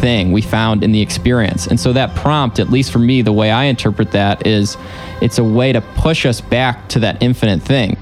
thing 0.00 0.32
we 0.32 0.42
found 0.42 0.82
in 0.82 0.92
the 0.92 1.00
experience. 1.00 1.66
And 1.66 1.78
so 1.78 1.92
that 1.92 2.14
prompt, 2.16 2.58
at 2.58 2.70
least 2.70 2.92
for 2.92 2.98
me, 2.98 3.22
the 3.22 3.32
way 3.32 3.50
I 3.50 3.64
interpret 3.64 4.12
that 4.12 4.46
is 4.46 4.76
it's 5.20 5.38
a 5.38 5.44
way 5.44 5.72
to 5.72 5.80
push 5.80 6.26
us 6.26 6.40
back 6.40 6.88
to 6.90 7.00
that 7.00 7.22
infinite 7.22 7.62
thing. 7.62 7.96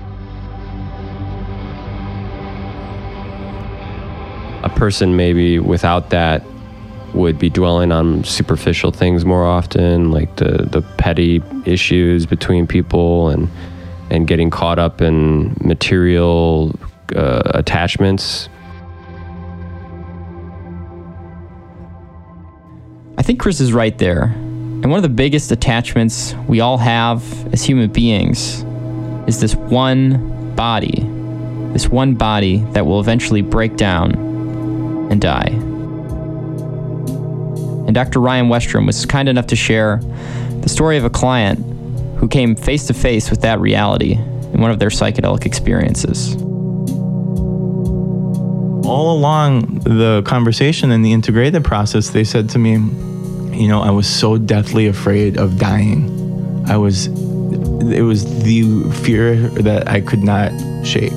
a 4.62 4.68
person 4.78 5.16
maybe 5.16 5.58
without 5.58 6.10
that 6.10 6.42
would 7.14 7.38
be 7.38 7.48
dwelling 7.48 7.90
on 7.90 8.22
superficial 8.24 8.90
things 8.90 9.24
more 9.24 9.44
often, 9.46 10.10
like 10.10 10.36
the, 10.36 10.68
the 10.70 10.82
petty 10.98 11.42
issues 11.64 12.26
between 12.26 12.66
people 12.66 13.28
and 13.28 13.48
and 14.10 14.26
getting 14.26 14.48
caught 14.48 14.78
up 14.78 15.02
in 15.02 15.54
material 15.60 16.74
uh, 17.14 17.42
attachments. 17.46 18.48
I 23.18 23.22
think 23.22 23.40
Chris 23.40 23.58
is 23.60 23.72
right 23.72 23.98
there. 23.98 24.22
And 24.22 24.88
one 24.88 24.96
of 24.96 25.02
the 25.02 25.08
biggest 25.08 25.50
attachments 25.50 26.34
we 26.46 26.60
all 26.60 26.78
have 26.78 27.52
as 27.52 27.64
human 27.64 27.90
beings 27.90 28.64
is 29.26 29.40
this 29.40 29.56
one 29.56 30.54
body, 30.54 31.04
this 31.72 31.88
one 31.88 32.14
body 32.14 32.58
that 32.74 32.86
will 32.86 33.00
eventually 33.00 33.42
break 33.42 33.76
down 33.76 34.12
and 35.10 35.20
die. 35.20 35.48
And 37.88 37.92
Dr. 37.92 38.20
Ryan 38.20 38.46
Westrum 38.46 38.86
was 38.86 39.04
kind 39.04 39.28
enough 39.28 39.48
to 39.48 39.56
share 39.56 39.96
the 40.60 40.68
story 40.68 40.96
of 40.96 41.04
a 41.04 41.10
client 41.10 41.58
who 42.18 42.28
came 42.28 42.54
face 42.54 42.86
to 42.86 42.94
face 42.94 43.30
with 43.30 43.40
that 43.40 43.58
reality 43.58 44.12
in 44.12 44.60
one 44.60 44.70
of 44.70 44.78
their 44.78 44.90
psychedelic 44.90 45.44
experiences. 45.44 46.36
All 48.88 49.16
along 49.16 49.80
the 49.80 50.22
conversation 50.24 50.90
and 50.90 51.04
the 51.04 51.12
integrated 51.12 51.62
process, 51.62 52.10
they 52.10 52.24
said 52.24 52.48
to 52.50 52.58
me, 52.58 52.72
you 53.56 53.68
know, 53.68 53.82
I 53.82 53.90
was 53.90 54.08
so 54.08 54.38
deathly 54.38 54.86
afraid 54.86 55.36
of 55.36 55.58
dying. 55.58 56.64
I 56.66 56.76
was, 56.76 57.06
it 57.06 58.02
was 58.02 58.24
the 58.42 58.90
fear 59.04 59.36
that 59.36 59.88
I 59.88 60.00
could 60.00 60.22
not 60.22 60.52
shake. 60.86 61.12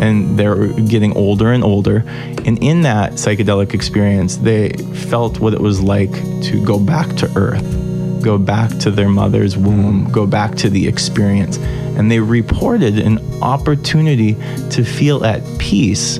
And 0.00 0.38
they're 0.38 0.68
getting 0.84 1.14
older 1.14 1.52
and 1.52 1.62
older. 1.62 2.04
And 2.46 2.62
in 2.62 2.82
that 2.82 3.12
psychedelic 3.12 3.74
experience, 3.74 4.36
they 4.36 4.70
felt 5.10 5.40
what 5.40 5.52
it 5.52 5.60
was 5.60 5.82
like 5.82 6.12
to 6.44 6.64
go 6.64 6.78
back 6.78 7.14
to 7.16 7.30
earth, 7.36 8.22
go 8.22 8.38
back 8.38 8.70
to 8.78 8.90
their 8.90 9.10
mother's 9.10 9.58
womb, 9.58 10.10
go 10.10 10.26
back 10.26 10.54
to 10.56 10.70
the 10.70 10.88
experience. 10.88 11.58
And 11.58 12.10
they 12.10 12.18
reported 12.18 12.98
an 12.98 13.18
opportunity 13.42 14.34
to 14.70 14.84
feel 14.84 15.22
at 15.26 15.42
peace 15.58 16.18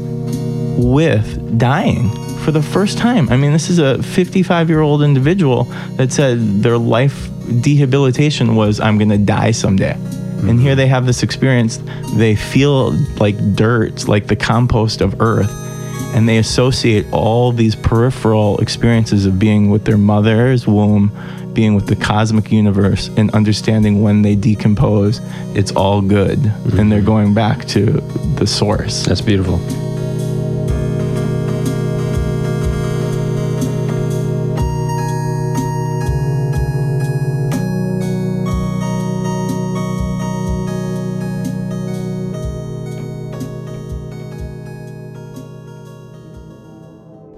with 0.80 1.58
dying 1.58 2.10
for 2.40 2.52
the 2.52 2.62
first 2.62 2.98
time. 2.98 3.28
I 3.28 3.36
mean, 3.36 3.52
this 3.52 3.68
is 3.68 3.78
a 3.78 4.02
55 4.02 4.68
year 4.68 4.80
old 4.80 5.02
individual 5.02 5.64
that 5.96 6.12
said 6.12 6.62
their 6.62 6.78
life 6.78 7.28
dehabilitation 7.60 8.56
was, 8.56 8.80
I'm 8.80 8.98
going 8.98 9.10
to 9.10 9.18
die 9.18 9.50
someday. 9.50 9.96
And 10.48 10.58
here 10.58 10.74
they 10.74 10.86
have 10.86 11.04
this 11.04 11.22
experience. 11.22 11.80
They 12.14 12.34
feel 12.34 12.92
like 13.18 13.36
dirt, 13.54 14.08
like 14.08 14.26
the 14.26 14.36
compost 14.36 15.02
of 15.02 15.20
earth. 15.20 15.50
And 16.14 16.28
they 16.28 16.38
associate 16.38 17.06
all 17.12 17.52
these 17.52 17.76
peripheral 17.76 18.58
experiences 18.58 19.26
of 19.26 19.38
being 19.38 19.70
with 19.70 19.84
their 19.84 19.98
mother's 19.98 20.66
womb, 20.66 21.12
being 21.52 21.74
with 21.74 21.86
the 21.86 21.96
cosmic 21.96 22.50
universe, 22.50 23.08
and 23.16 23.30
understanding 23.32 24.02
when 24.02 24.22
they 24.22 24.34
decompose, 24.34 25.20
it's 25.54 25.72
all 25.72 26.00
good. 26.00 26.38
And 26.38 26.90
they're 26.90 27.00
mm-hmm. 27.00 27.06
going 27.06 27.34
back 27.34 27.66
to 27.68 27.84
the 28.36 28.46
source. 28.46 29.04
That's 29.04 29.20
beautiful. 29.20 29.58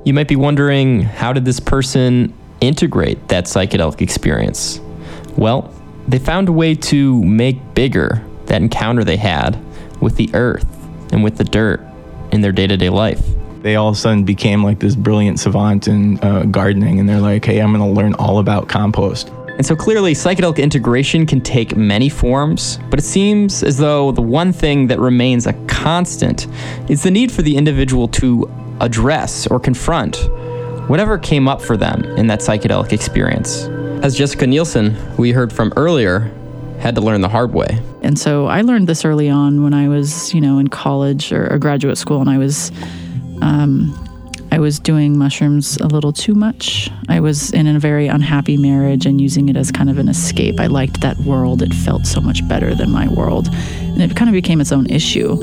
You 0.04 0.14
might 0.14 0.28
be 0.28 0.36
wondering 0.36 1.02
how 1.02 1.32
did 1.32 1.44
this 1.44 1.60
person 1.60 2.34
integrate 2.60 3.28
that 3.28 3.44
psychedelic 3.44 4.00
experience? 4.00 4.80
Well, 5.36 5.72
they 6.08 6.18
found 6.18 6.48
a 6.48 6.52
way 6.52 6.74
to 6.74 7.22
make 7.24 7.74
bigger 7.74 8.22
that 8.46 8.60
encounter 8.60 9.04
they 9.04 9.16
had 9.16 9.58
with 10.00 10.16
the 10.16 10.30
earth 10.34 10.66
and 11.12 11.22
with 11.22 11.36
the 11.36 11.44
dirt 11.44 11.80
in 12.32 12.40
their 12.40 12.52
day 12.52 12.66
to 12.66 12.76
day 12.76 12.88
life. 12.88 13.22
they 13.62 13.76
all 13.76 13.88
of 13.90 13.94
a 13.94 13.98
sudden 13.98 14.24
became 14.24 14.64
like 14.64 14.80
this 14.80 14.96
brilliant 14.96 15.38
savant 15.38 15.86
in 15.86 16.18
uh, 16.24 16.42
gardening 16.46 16.98
and 16.98 17.08
they're 17.08 17.20
like 17.20 17.44
hey 17.44 17.60
i'm 17.60 17.72
going 17.72 17.94
to 17.94 18.00
learn 18.00 18.12
all 18.14 18.38
about 18.40 18.68
compost 18.68 19.30
And 19.58 19.64
so 19.66 19.76
clearly, 19.76 20.14
psychedelic 20.14 20.56
integration 20.58 21.26
can 21.26 21.40
take 21.42 21.76
many 21.76 22.08
forms, 22.08 22.78
but 22.90 22.98
it 22.98 23.04
seems 23.04 23.62
as 23.62 23.76
though 23.76 24.10
the 24.10 24.22
one 24.22 24.50
thing 24.52 24.86
that 24.88 24.98
remains 24.98 25.46
a 25.46 25.52
constant 25.68 26.46
is 26.88 27.02
the 27.02 27.10
need 27.10 27.30
for 27.30 27.42
the 27.42 27.54
individual 27.56 28.08
to 28.20 28.48
address 28.80 29.46
or 29.46 29.60
confront 29.60 30.16
whatever 30.88 31.18
came 31.18 31.48
up 31.48 31.62
for 31.62 31.76
them 31.76 32.04
in 32.16 32.26
that 32.26 32.40
psychedelic 32.40 32.92
experience. 32.92 33.64
As 34.02 34.16
Jessica 34.16 34.46
Nielson, 34.46 34.96
we 35.16 35.30
heard 35.30 35.52
from 35.52 35.72
earlier, 35.76 36.32
had 36.80 36.96
to 36.96 37.00
learn 37.00 37.20
the 37.20 37.28
hard 37.28 37.54
way. 37.54 37.78
And 38.02 38.18
so 38.18 38.46
I 38.46 38.62
learned 38.62 38.88
this 38.88 39.04
early 39.04 39.30
on 39.30 39.62
when 39.62 39.72
I 39.72 39.88
was, 39.88 40.34
you 40.34 40.40
know, 40.40 40.58
in 40.58 40.66
college 40.66 41.32
or, 41.32 41.52
or 41.52 41.58
graduate 41.58 41.96
school, 41.96 42.20
and 42.20 42.28
I 42.28 42.38
was, 42.38 42.72
um, 43.40 43.96
I 44.50 44.58
was 44.58 44.80
doing 44.80 45.16
mushrooms 45.16 45.76
a 45.76 45.86
little 45.86 46.12
too 46.12 46.34
much. 46.34 46.90
I 47.08 47.20
was 47.20 47.52
in 47.52 47.68
a 47.68 47.78
very 47.78 48.08
unhappy 48.08 48.56
marriage 48.56 49.06
and 49.06 49.20
using 49.20 49.48
it 49.48 49.56
as 49.56 49.70
kind 49.70 49.88
of 49.88 49.98
an 49.98 50.08
escape. 50.08 50.58
I 50.58 50.66
liked 50.66 51.00
that 51.02 51.16
world; 51.18 51.62
it 51.62 51.72
felt 51.72 52.06
so 52.06 52.20
much 52.20 52.46
better 52.48 52.74
than 52.74 52.90
my 52.90 53.06
world, 53.08 53.48
and 53.52 54.02
it 54.02 54.16
kind 54.16 54.28
of 54.28 54.32
became 54.32 54.60
its 54.60 54.72
own 54.72 54.90
issue. 54.90 55.40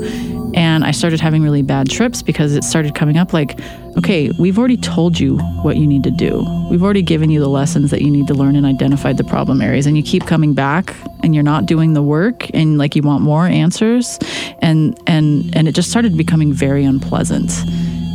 And 0.54 0.84
I 0.84 0.90
started 0.90 1.20
having 1.20 1.42
really 1.42 1.62
bad 1.62 1.88
trips 1.88 2.22
because 2.22 2.54
it 2.54 2.64
started 2.64 2.94
coming 2.94 3.16
up 3.16 3.32
like, 3.32 3.58
okay, 3.96 4.30
we've 4.38 4.58
already 4.58 4.76
told 4.76 5.18
you 5.18 5.38
what 5.62 5.76
you 5.76 5.86
need 5.86 6.02
to 6.04 6.10
do. 6.10 6.44
We've 6.70 6.82
already 6.82 7.02
given 7.02 7.30
you 7.30 7.40
the 7.40 7.48
lessons 7.48 7.90
that 7.90 8.02
you 8.02 8.10
need 8.10 8.26
to 8.28 8.34
learn 8.34 8.56
and 8.56 8.66
identified 8.66 9.16
the 9.16 9.24
problem 9.24 9.62
areas. 9.62 9.86
And 9.86 9.96
you 9.96 10.02
keep 10.02 10.26
coming 10.26 10.54
back 10.54 10.94
and 11.22 11.34
you're 11.34 11.44
not 11.44 11.66
doing 11.66 11.94
the 11.94 12.02
work 12.02 12.52
and 12.54 12.78
like 12.78 12.96
you 12.96 13.02
want 13.02 13.22
more 13.22 13.46
answers. 13.46 14.18
And 14.60 14.98
and 15.06 15.54
and 15.54 15.68
it 15.68 15.72
just 15.72 15.90
started 15.90 16.16
becoming 16.16 16.52
very 16.52 16.84
unpleasant. 16.84 17.52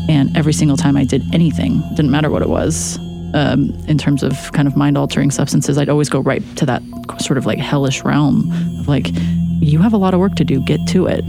And 0.08 0.36
every 0.38 0.54
single 0.54 0.78
time 0.78 0.98
I 0.98 1.04
did 1.04 1.24
anything, 1.34 1.82
didn't 1.96 2.12
matter 2.12 2.30
what 2.30 2.42
it 2.42 2.50
was, 2.50 3.00
um, 3.34 3.72
in 3.88 3.98
terms 3.98 4.24
of 4.24 4.52
kind 4.54 4.68
of 4.68 4.78
mind 4.78 4.98
altering 4.98 5.30
substances, 5.30 5.78
I'd 5.78 5.90
always 5.90 6.10
go 6.10 6.20
right 6.20 6.42
to 6.58 6.66
that 6.68 6.82
sort 7.20 7.38
of 7.38 7.46
like 7.46 7.60
hellish 7.60 8.04
realm 8.04 8.52
of 8.80 8.88
like, 8.88 9.08
you 9.60 9.80
have 9.80 9.94
a 9.94 9.98
lot 9.98 10.14
of 10.14 10.20
work 10.20 10.36
to 10.36 10.46
do, 10.46 10.62
get 10.62 10.80
to 10.90 11.08
it. 11.08 11.24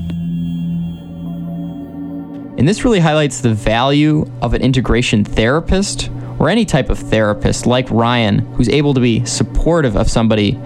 And 2.59 2.67
this 2.67 2.85
really 2.85 3.01
highlights 3.01 3.41
the 3.41 3.53
value 3.53 4.31
of 4.41 4.55
an 4.55 4.63
integration 4.63 5.25
therapist 5.25 6.11
or 6.39 6.49
any 6.49 6.65
type 6.65 6.91
of 6.91 6.99
therapist 6.99 7.67
like 7.67 7.91
Ryan 7.91 8.39
who's 8.55 8.69
able 8.69 8.95
to 8.95 9.01
be 9.01 9.25
supportive 9.25 9.97
of 9.97 10.11
somebody 10.11 10.59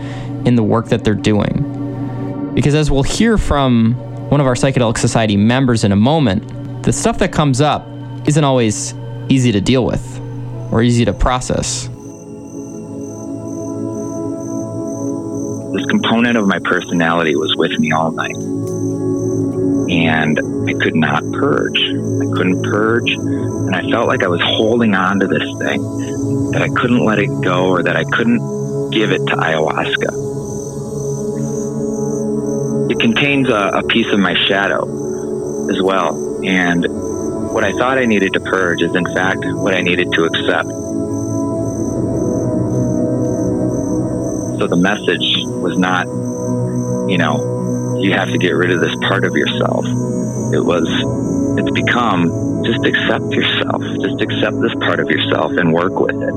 in 0.45 0.55
the 0.55 0.63
work 0.63 0.87
that 0.89 1.05
they're 1.05 1.15
doing. 1.15 2.53
Because 2.55 2.75
as 2.75 2.91
we'll 2.91 3.03
hear 3.03 3.39
from 3.39 3.95
one 4.31 4.41
of 4.41 4.47
our 4.47 4.55
Psychedelic 4.55 4.99
Society 4.99 5.37
members 5.37 5.85
in 5.85 5.93
a 5.93 5.97
moment, 5.97 6.83
the 6.85 6.93
stuff 6.93 7.19
that 7.19 7.33
comes 7.33 7.61
up 7.61 7.87
isn't 8.27 8.45
always 8.45 8.95
easy 9.29 9.53
to 9.53 9.61
deal 9.61 9.85
with 9.85 10.21
or 10.73 10.83
easy 10.83 11.05
to 11.05 11.13
process. 11.13 11.89
This 15.73 15.87
component 15.87 16.37
of 16.37 16.47
my 16.47 16.59
personality 16.61 17.37
was 17.37 17.55
with 17.57 17.79
me 17.79 17.93
all 17.93 18.11
night. 18.11 18.60
And 19.91 20.39
I 20.69 20.73
could 20.85 20.95
not 20.95 21.25
purge. 21.33 21.81
I 21.81 22.27
couldn't 22.37 22.63
purge. 22.63 23.11
And 23.11 23.75
I 23.75 23.83
felt 23.91 24.07
like 24.07 24.23
I 24.23 24.29
was 24.29 24.41
holding 24.41 24.95
on 24.95 25.19
to 25.21 25.27
this 25.27 25.43
thing, 25.59 25.83
that 26.53 26.63
I 26.63 26.69
couldn't 26.69 27.05
let 27.05 27.19
it 27.19 27.29
go 27.43 27.71
or 27.71 27.83
that 27.83 27.97
I 27.97 28.05
couldn't 28.05 28.91
give 28.91 29.11
it 29.11 29.19
to 29.27 29.35
ayahuasca. 29.37 30.31
It 32.91 32.99
contains 33.01 33.49
a, 33.49 33.71
a 33.79 33.83
piece 33.85 34.13
of 34.13 34.21
my 34.21 34.35
shadow 34.47 34.85
as 35.71 35.83
well. 35.83 36.45
And 36.45 36.87
what 37.53 37.65
I 37.65 37.73
thought 37.73 37.99
I 37.99 38.05
needed 38.05 38.33
to 38.35 38.41
purge 38.41 38.83
is, 38.83 38.95
in 38.95 39.05
fact, 39.07 39.41
what 39.45 39.75
I 39.75 39.81
needed 39.81 40.13
to 40.13 40.25
accept. 40.25 40.69
So 44.59 44.67
the 44.67 44.77
message 44.77 45.45
was 45.47 45.79
not, 45.79 46.07
you 47.11 47.19
know, 47.19 47.60
you 48.03 48.13
have 48.13 48.29
to 48.29 48.39
get 48.39 48.53
rid 48.53 48.71
of 48.71 48.81
this 48.81 48.95
part 49.09 49.25
of 49.25 49.37
yourself. 49.37 49.85
It 50.53 50.65
was, 50.65 50.89
it's 51.59 51.71
become 51.71 52.29
just 52.65 52.85
accept 52.85 53.25
yourself, 53.33 53.83
just 54.03 54.21
accept 54.21 54.61
this 54.61 54.75
part 54.81 55.01
of 55.01 55.11
yourself 55.11 55.53
and 55.53 55.73
work 55.73 55.99
with 55.99 56.17
it. 56.17 56.35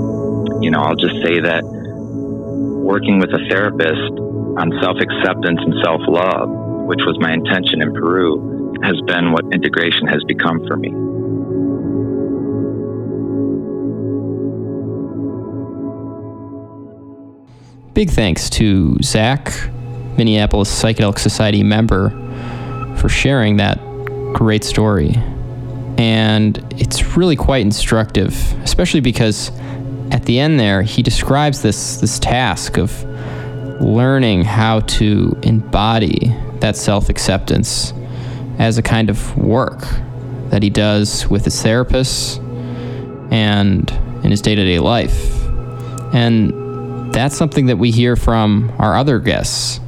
You 0.63 0.72
know, 0.72 0.79
I'll 0.79 0.96
just 0.96 1.15
say 1.24 1.39
that 1.39 1.63
working 1.63 3.20
with 3.20 3.32
a 3.34 3.39
therapist 3.50 4.13
on 4.60 4.72
self 4.82 4.98
acceptance 5.00 5.60
and 5.62 5.74
self 5.84 6.01
love, 6.08 6.50
which 6.86 7.01
was 7.05 7.17
my 7.20 7.34
intention 7.34 7.82
in 7.82 7.93
Peru, 7.93 8.74
has 8.84 9.00
been 9.08 9.32
what 9.32 9.46
integration 9.53 10.08
has 10.08 10.24
become 10.25 10.65
for 10.67 10.77
me. 10.77 10.91
Big 17.93 18.10
thanks 18.10 18.50
to 18.50 18.98
Zach, 19.03 19.53
Minneapolis 20.17 20.82
Psychedelic 20.82 21.20
Society 21.20 21.63
member, 21.63 22.10
for 22.98 23.10
sharing 23.10 23.58
that 23.58 23.79
great 24.34 24.63
story. 24.63 25.15
And 25.98 26.58
it's 26.79 27.15
really 27.17 27.36
quite 27.36 27.62
instructive, 27.62 28.34
especially 28.63 29.00
because 29.00 29.51
at 30.12 30.25
the 30.25 30.39
end 30.39 30.60
there, 30.60 30.82
he 30.82 31.01
describes 31.01 31.62
this, 31.62 31.98
this 31.98 32.20
task 32.20 32.77
of 32.77 33.03
learning 33.82 34.43
how 34.43 34.82
to 34.82 35.38
embody 35.43 36.34
that 36.60 36.75
self 36.75 37.10
acceptance 37.10 37.93
as 38.60 38.77
a 38.77 38.82
kind 38.82 39.10
of 39.10 39.38
work 39.38 39.84
that 40.50 40.63
he 40.63 40.70
does 40.70 41.27
with 41.27 41.46
his 41.46 41.55
therapists 41.55 42.39
and 43.32 43.91
in 44.24 44.32
his 44.32 44.41
day 44.41 44.55
to 44.55 44.63
day 44.63 44.79
life. 44.79 45.43
And 46.13 47.13
that's 47.13 47.36
something 47.36 47.65
that 47.67 47.77
we 47.77 47.91
hear 47.91 48.15
from 48.15 48.72
our 48.77 48.96
other 48.96 49.20
guests. 49.20 49.79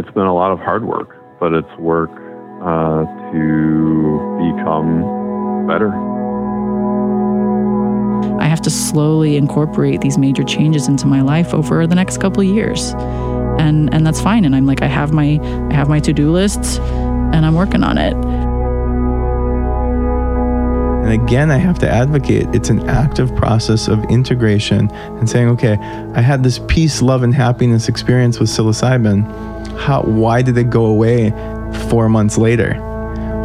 It's 0.00 0.10
been 0.12 0.24
a 0.24 0.32
lot 0.32 0.50
of 0.50 0.58
hard 0.60 0.86
work, 0.86 1.14
but 1.38 1.52
it's 1.52 1.76
work 1.76 2.08
uh, 2.08 3.04
to 3.32 4.54
become 4.56 5.66
better. 5.66 5.92
I 8.40 8.46
have 8.46 8.62
to 8.62 8.70
slowly 8.70 9.36
incorporate 9.36 10.00
these 10.00 10.16
major 10.16 10.42
changes 10.42 10.88
into 10.88 11.06
my 11.06 11.20
life 11.20 11.52
over 11.52 11.86
the 11.86 11.94
next 11.94 12.16
couple 12.18 12.40
of 12.40 12.46
years. 12.46 12.94
And 13.58 13.92
and 13.92 14.06
that's 14.06 14.22
fine 14.22 14.46
and 14.46 14.56
I'm 14.56 14.64
like 14.64 14.80
I 14.80 14.86
have 14.86 15.12
my 15.12 15.38
I 15.70 15.74
have 15.74 15.90
my 15.90 16.00
to-do 16.00 16.32
lists 16.32 16.78
and 16.78 17.44
I'm 17.44 17.54
working 17.54 17.84
on 17.84 17.98
it. 17.98 18.14
And 21.02 21.12
again, 21.12 21.50
I 21.50 21.56
have 21.56 21.78
to 21.80 21.88
advocate 21.88 22.46
it's 22.54 22.68
an 22.68 22.88
active 22.88 23.34
process 23.34 23.88
of 23.88 24.04
integration 24.04 24.90
and 24.90 25.28
saying, 25.28 25.48
okay, 25.48 25.76
I 26.14 26.20
had 26.20 26.42
this 26.42 26.60
peace, 26.68 27.02
love, 27.02 27.22
and 27.22 27.34
happiness 27.34 27.88
experience 27.88 28.38
with 28.38 28.48
psilocybin. 28.48 29.24
How, 29.78 30.02
why 30.02 30.42
did 30.42 30.58
it 30.58 30.70
go 30.70 30.86
away 30.86 31.30
four 31.88 32.08
months 32.08 32.36
later? 32.36 32.74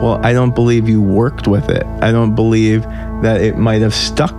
Well, 0.01 0.19
I 0.25 0.33
don't 0.33 0.53
believe 0.53 0.89
you 0.89 1.01
worked 1.01 1.47
with 1.47 1.69
it. 1.69 1.85
I 2.01 2.11
don't 2.11 2.35
believe 2.35 2.83
that 3.21 3.41
it 3.41 3.57
might 3.57 3.81
have 3.81 3.95
stuck, 3.95 4.35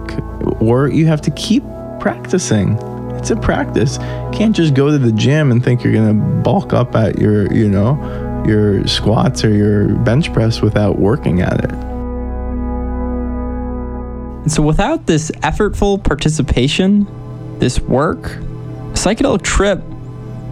or 0.61 0.89
you 0.89 1.07
have 1.07 1.23
to 1.23 1.31
keep 1.31 1.65
practicing. 1.99 2.79
It's 3.17 3.31
a 3.31 3.37
practice. 3.37 3.97
You 3.97 4.31
can't 4.35 4.55
just 4.55 4.75
go 4.75 4.91
to 4.91 4.99
the 4.99 5.13
gym 5.13 5.51
and 5.51 5.65
think 5.65 5.83
you're 5.83 5.95
going 5.95 6.09
to 6.09 6.43
bulk 6.43 6.75
up 6.75 6.95
at 6.95 7.19
your, 7.19 7.51
you 7.53 7.69
know, 7.69 8.45
your 8.47 8.87
squats 8.87 9.43
or 9.43 9.53
your 9.53 9.95
bench 9.97 10.33
press 10.33 10.61
without 10.61 10.99
working 10.99 11.41
at 11.41 11.65
it. 11.65 11.86
And 14.47 14.53
so, 14.53 14.63
without 14.63 15.07
this 15.07 15.33
effortful 15.43 16.05
participation, 16.05 17.05
this 17.59 17.81
work, 17.81 18.27
a 18.27 18.95
psychedelic 18.95 19.43
trip 19.43 19.83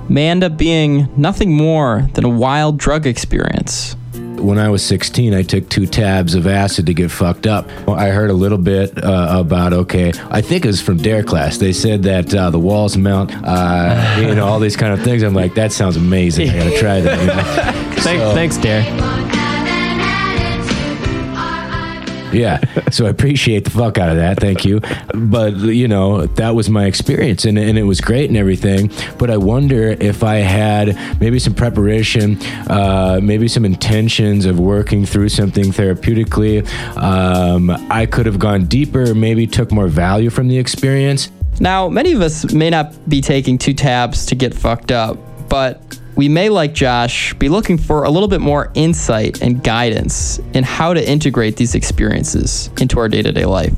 may 0.08 0.26
end 0.26 0.42
up 0.42 0.56
being 0.56 1.08
nothing 1.16 1.52
more 1.52 2.08
than 2.14 2.24
a 2.24 2.28
wild 2.28 2.76
drug 2.76 3.06
experience. 3.06 3.94
When 4.16 4.58
I 4.58 4.68
was 4.68 4.84
16, 4.84 5.32
I 5.32 5.42
took 5.42 5.68
two 5.68 5.86
tabs 5.86 6.34
of 6.34 6.48
acid 6.48 6.86
to 6.86 6.92
get 6.92 7.12
fucked 7.12 7.46
up. 7.46 7.68
I 7.88 8.08
heard 8.08 8.30
a 8.30 8.34
little 8.34 8.58
bit 8.58 8.98
uh, 9.02 9.36
about, 9.38 9.72
okay, 9.72 10.12
I 10.28 10.40
think 10.40 10.64
it 10.64 10.68
was 10.68 10.80
from 10.82 10.96
Dare 10.96 11.22
class. 11.22 11.58
They 11.58 11.72
said 11.72 12.02
that 12.02 12.34
uh, 12.34 12.50
the 12.50 12.58
walls 12.58 12.96
melt, 12.96 13.30
uh, 13.32 14.16
you 14.20 14.34
know, 14.34 14.44
all 14.44 14.58
these 14.58 14.76
kind 14.76 14.92
of 14.92 15.04
things. 15.04 15.22
I'm 15.22 15.34
like, 15.34 15.54
that 15.54 15.70
sounds 15.70 15.96
amazing. 15.96 16.50
I 16.50 16.58
gotta 16.58 16.78
try 16.80 17.00
that. 17.00 17.20
You 17.20 17.26
know? 17.28 17.42
Thanks, 18.02 18.02
So- 18.02 18.34
thanks, 18.34 18.56
Dare. 18.58 19.43
Yeah. 22.34 22.60
So 22.90 23.06
I 23.06 23.08
appreciate 23.08 23.64
the 23.64 23.70
fuck 23.70 23.98
out 23.98 24.10
of 24.10 24.16
that. 24.16 24.40
Thank 24.40 24.64
you. 24.64 24.80
But, 25.14 25.54
you 25.56 25.88
know, 25.88 26.26
that 26.26 26.54
was 26.54 26.68
my 26.68 26.86
experience 26.86 27.44
and, 27.44 27.58
and 27.58 27.78
it 27.78 27.84
was 27.84 28.00
great 28.00 28.28
and 28.28 28.36
everything. 28.36 28.90
But 29.18 29.30
I 29.30 29.36
wonder 29.36 29.90
if 29.90 30.22
I 30.22 30.36
had 30.36 31.20
maybe 31.20 31.38
some 31.38 31.54
preparation, 31.54 32.40
uh, 32.68 33.20
maybe 33.22 33.48
some 33.48 33.64
intentions 33.64 34.46
of 34.46 34.58
working 34.58 35.06
through 35.06 35.28
something 35.28 35.66
therapeutically, 35.66 36.66
um, 36.96 37.70
I 37.90 38.06
could 38.06 38.26
have 38.26 38.38
gone 38.38 38.66
deeper, 38.66 39.14
maybe 39.14 39.46
took 39.46 39.72
more 39.72 39.88
value 39.88 40.30
from 40.30 40.48
the 40.48 40.58
experience. 40.58 41.30
Now, 41.60 41.88
many 41.88 42.12
of 42.12 42.20
us 42.20 42.52
may 42.52 42.70
not 42.70 43.08
be 43.08 43.20
taking 43.20 43.58
two 43.58 43.74
tabs 43.74 44.26
to 44.26 44.34
get 44.34 44.54
fucked 44.54 44.90
up, 44.90 45.16
but 45.48 45.98
we 46.16 46.28
may, 46.28 46.48
like 46.48 46.74
Josh, 46.74 47.34
be 47.34 47.48
looking 47.48 47.76
for 47.76 48.04
a 48.04 48.10
little 48.10 48.28
bit 48.28 48.40
more 48.40 48.70
insight 48.74 49.42
and 49.42 49.62
guidance 49.62 50.38
in 50.52 50.62
how 50.62 50.94
to 50.94 51.08
integrate 51.08 51.56
these 51.56 51.74
experiences 51.74 52.70
into 52.80 53.00
our 53.00 53.08
day 53.08 53.22
to 53.22 53.32
day 53.32 53.44
life. 53.44 53.74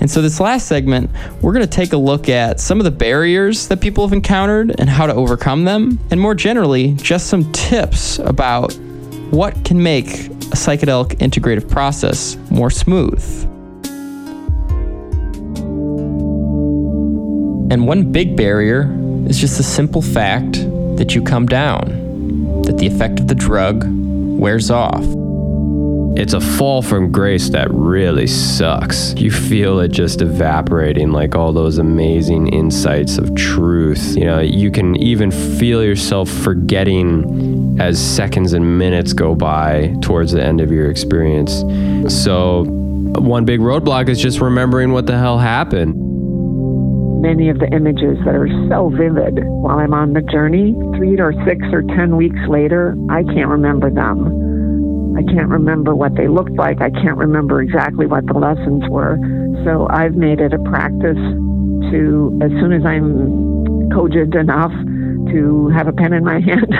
And 0.00 0.10
so, 0.10 0.20
this 0.20 0.40
last 0.40 0.66
segment, 0.66 1.10
we're 1.40 1.52
going 1.52 1.64
to 1.64 1.70
take 1.70 1.92
a 1.92 1.96
look 1.96 2.28
at 2.28 2.58
some 2.58 2.80
of 2.80 2.84
the 2.84 2.90
barriers 2.90 3.68
that 3.68 3.80
people 3.80 4.04
have 4.04 4.12
encountered 4.12 4.74
and 4.78 4.88
how 4.88 5.06
to 5.06 5.14
overcome 5.14 5.64
them, 5.64 6.00
and 6.10 6.20
more 6.20 6.34
generally, 6.34 6.94
just 6.94 7.28
some 7.28 7.50
tips 7.52 8.18
about 8.18 8.72
what 9.30 9.64
can 9.64 9.80
make 9.80 10.08
a 10.08 10.56
psychedelic 10.56 11.18
integrative 11.18 11.70
process 11.70 12.36
more 12.50 12.70
smooth. 12.70 13.22
And 17.70 17.86
one 17.86 18.10
big 18.10 18.34
barrier 18.34 18.90
is 19.28 19.38
just 19.38 19.58
the 19.58 19.62
simple 19.62 20.00
fact 20.00 20.56
that 20.98 21.14
you 21.14 21.22
come 21.22 21.46
down, 21.46 22.62
that 22.62 22.76
the 22.78 22.86
effect 22.86 23.20
of 23.20 23.28
the 23.28 23.34
drug 23.34 23.84
wears 23.86 24.70
off. 24.70 25.04
It's 26.16 26.32
a 26.32 26.40
fall 26.40 26.82
from 26.82 27.12
grace 27.12 27.50
that 27.50 27.70
really 27.70 28.26
sucks. 28.26 29.14
You 29.14 29.30
feel 29.30 29.78
it 29.78 29.92
just 29.92 30.20
evaporating, 30.20 31.12
like 31.12 31.36
all 31.36 31.52
those 31.52 31.78
amazing 31.78 32.48
insights 32.48 33.18
of 33.18 33.32
truth. 33.36 34.16
You 34.16 34.24
know, 34.24 34.40
you 34.40 34.72
can 34.72 34.96
even 34.96 35.30
feel 35.30 35.84
yourself 35.84 36.28
forgetting 36.28 37.78
as 37.80 38.00
seconds 38.00 38.52
and 38.52 38.78
minutes 38.78 39.12
go 39.12 39.36
by 39.36 39.94
towards 40.02 40.32
the 40.32 40.42
end 40.42 40.60
of 40.60 40.72
your 40.72 40.90
experience. 40.90 41.60
So, 42.12 42.64
one 42.64 43.44
big 43.44 43.60
roadblock 43.60 44.08
is 44.08 44.20
just 44.20 44.40
remembering 44.40 44.90
what 44.90 45.06
the 45.06 45.16
hell 45.16 45.38
happened. 45.38 46.07
Many 47.20 47.50
of 47.50 47.58
the 47.58 47.66
images 47.74 48.16
that 48.24 48.34
are 48.34 48.48
so 48.70 48.90
vivid 48.90 49.42
while 49.44 49.78
I'm 49.78 49.92
on 49.92 50.12
the 50.12 50.22
journey, 50.22 50.72
three 50.96 51.18
or 51.18 51.34
six 51.46 51.66
or 51.72 51.82
ten 51.82 52.16
weeks 52.16 52.38
later, 52.48 52.96
I 53.10 53.22
can't 53.24 53.50
remember 53.50 53.90
them. 53.90 55.16
I 55.18 55.22
can't 55.26 55.48
remember 55.48 55.94
what 55.94 56.14
they 56.14 56.28
looked 56.28 56.54
like. 56.54 56.80
I 56.80 56.90
can't 56.90 57.16
remember 57.18 57.60
exactly 57.60 58.06
what 58.06 58.26
the 58.26 58.38
lessons 58.38 58.84
were. 58.88 59.18
So 59.64 59.88
I've 59.90 60.14
made 60.14 60.40
it 60.40 60.54
a 60.54 60.62
practice 60.70 61.18
to, 61.90 62.38
as 62.40 62.50
soon 62.62 62.72
as 62.72 62.86
I'm 62.86 63.90
cogent 63.90 64.34
enough 64.34 64.72
to 65.34 65.68
have 65.74 65.88
a 65.88 65.92
pen 65.92 66.12
in 66.12 66.24
my 66.24 66.40
hand, 66.46 66.72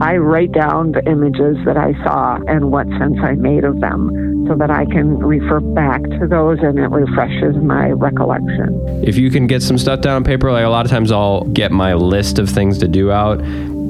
I 0.00 0.16
write 0.16 0.52
down 0.52 0.92
the 0.92 1.04
images 1.04 1.56
that 1.66 1.76
I 1.76 1.92
saw 2.02 2.38
and 2.48 2.72
what 2.72 2.88
sense 2.98 3.18
I 3.22 3.34
made 3.34 3.64
of 3.64 3.80
them 3.80 4.31
so 4.46 4.54
that 4.56 4.70
I 4.70 4.84
can 4.86 5.18
refer 5.18 5.60
back 5.60 6.02
to 6.02 6.26
those 6.28 6.58
and 6.60 6.78
it 6.78 6.88
refreshes 6.88 7.56
my 7.56 7.90
recollection. 7.90 9.04
If 9.04 9.16
you 9.16 9.30
can 9.30 9.46
get 9.46 9.62
some 9.62 9.78
stuff 9.78 10.00
down 10.00 10.16
on 10.16 10.24
paper, 10.24 10.50
like 10.52 10.64
a 10.64 10.68
lot 10.68 10.84
of 10.84 10.90
times 10.90 11.12
I'll 11.12 11.44
get 11.44 11.72
my 11.72 11.94
list 11.94 12.38
of 12.38 12.48
things 12.48 12.78
to 12.78 12.88
do 12.88 13.10
out, 13.10 13.40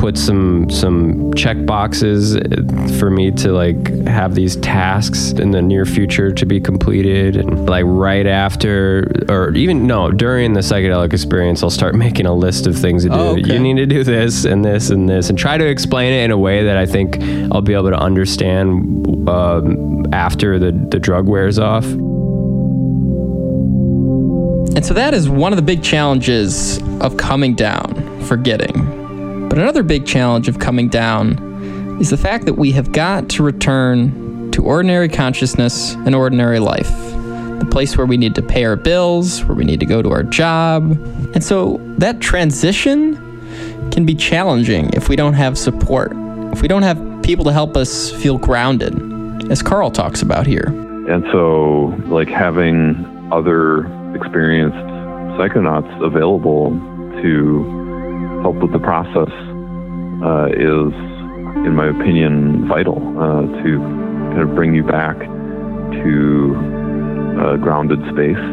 put 0.02 0.18
some 0.18 0.68
some 0.68 1.32
check 1.34 1.64
boxes 1.64 2.36
for 2.98 3.08
me 3.08 3.30
to 3.30 3.52
like 3.52 3.88
have 4.04 4.34
these 4.34 4.56
tasks 4.56 5.30
in 5.30 5.52
the 5.52 5.62
near 5.62 5.84
future 5.84 6.32
to 6.32 6.44
be 6.44 6.60
completed 6.60 7.36
and 7.36 7.70
like 7.70 7.84
right 7.86 8.26
after 8.26 9.08
or 9.28 9.54
even 9.54 9.86
no 9.86 10.10
during 10.10 10.54
the 10.54 10.60
psychedelic 10.60 11.12
experience 11.12 11.62
I'll 11.62 11.70
start 11.70 11.94
making 12.06 12.26
a 12.26 12.34
list 12.34 12.66
of 12.66 12.76
things 12.76 13.04
to 13.04 13.10
do. 13.10 13.14
Oh, 13.14 13.28
okay. 13.38 13.52
You 13.52 13.60
need 13.60 13.76
to 13.76 13.86
do 13.86 14.02
this 14.02 14.44
and 14.44 14.64
this 14.64 14.90
and 14.90 15.08
this 15.08 15.30
and 15.30 15.38
try 15.38 15.56
to 15.56 15.64
explain 15.64 16.12
it 16.12 16.24
in 16.24 16.32
a 16.32 16.38
way 16.38 16.64
that 16.64 16.76
I 16.76 16.84
think 16.84 17.22
I'll 17.52 17.62
be 17.62 17.74
able 17.74 17.90
to 17.90 17.96
understand 17.96 19.06
um, 19.28 20.12
after 20.12 20.58
the, 20.58 20.72
the 20.90 20.98
drug 20.98 21.28
wears 21.28 21.60
off. 21.60 21.84
And 24.74 24.84
so 24.84 24.94
that 24.94 25.14
is 25.14 25.28
one 25.28 25.52
of 25.52 25.58
the 25.58 25.62
big 25.62 25.84
challenges 25.84 26.82
of 27.00 27.16
coming 27.18 27.54
down, 27.54 28.20
forgetting. 28.24 29.01
But 29.52 29.58
another 29.58 29.82
big 29.82 30.06
challenge 30.06 30.48
of 30.48 30.60
coming 30.60 30.88
down 30.88 31.98
is 32.00 32.08
the 32.08 32.16
fact 32.16 32.46
that 32.46 32.54
we 32.54 32.72
have 32.72 32.90
got 32.90 33.28
to 33.28 33.42
return 33.42 34.50
to 34.52 34.64
ordinary 34.64 35.10
consciousness 35.10 35.92
and 35.92 36.14
ordinary 36.14 36.58
life. 36.58 36.88
The 37.58 37.68
place 37.70 37.94
where 37.98 38.06
we 38.06 38.16
need 38.16 38.34
to 38.36 38.42
pay 38.42 38.64
our 38.64 38.76
bills, 38.76 39.44
where 39.44 39.54
we 39.54 39.66
need 39.66 39.78
to 39.80 39.84
go 39.84 40.00
to 40.00 40.10
our 40.10 40.22
job. 40.22 40.92
And 41.34 41.44
so 41.44 41.78
that 41.98 42.18
transition 42.18 43.90
can 43.90 44.06
be 44.06 44.14
challenging 44.14 44.88
if 44.94 45.10
we 45.10 45.16
don't 45.16 45.34
have 45.34 45.58
support, 45.58 46.12
if 46.54 46.62
we 46.62 46.66
don't 46.66 46.80
have 46.80 47.22
people 47.22 47.44
to 47.44 47.52
help 47.52 47.76
us 47.76 48.10
feel 48.10 48.38
grounded, 48.38 49.52
as 49.52 49.62
Carl 49.62 49.90
talks 49.90 50.22
about 50.22 50.46
here. 50.46 50.68
And 51.10 51.24
so, 51.30 51.94
like 52.06 52.28
having 52.28 53.28
other 53.30 53.80
experienced 54.16 54.78
psychonauts 55.36 56.02
available 56.02 56.70
to 57.20 57.81
help 58.42 58.56
with 58.56 58.72
the 58.72 58.78
process 58.78 59.30
uh, 60.22 60.46
is, 60.52 60.92
in 61.64 61.74
my 61.74 61.88
opinion, 61.88 62.68
vital 62.68 62.98
uh, 63.18 63.46
to 63.62 63.78
kind 64.34 64.42
of 64.42 64.54
bring 64.54 64.74
you 64.74 64.82
back 64.84 65.16
to 65.18 66.54
a 67.54 67.58
grounded 67.58 67.98
space 68.12 68.44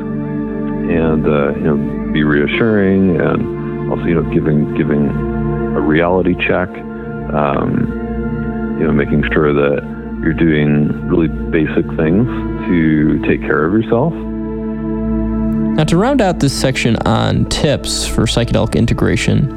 and 0.89 1.25
uh, 1.27 1.53
you 1.55 1.63
know 1.63 2.11
be 2.13 2.23
reassuring 2.23 3.19
and 3.19 3.91
also 3.91 4.05
you 4.05 4.15
know 4.15 4.33
giving 4.33 4.73
giving 4.75 5.09
a 5.75 5.81
reality 5.81 6.35
check. 6.47 6.69
Um, 7.33 8.09
you 8.79 8.87
know, 8.87 8.93
making 8.93 9.23
sure 9.33 9.53
that 9.53 9.83
you're 10.23 10.33
doing 10.33 10.87
really 11.07 11.27
basic 11.27 11.85
things 11.97 12.25
to 12.71 13.19
take 13.27 13.41
care 13.41 13.65
of 13.65 13.73
yourself. 13.73 14.13
Now, 15.79 15.85
to 15.85 15.95
round 15.95 16.19
out 16.19 16.41
this 16.41 16.51
section 16.51 16.97
on 17.05 17.45
tips 17.45 18.05
for 18.05 18.23
psychedelic 18.23 18.75
integration, 18.75 19.47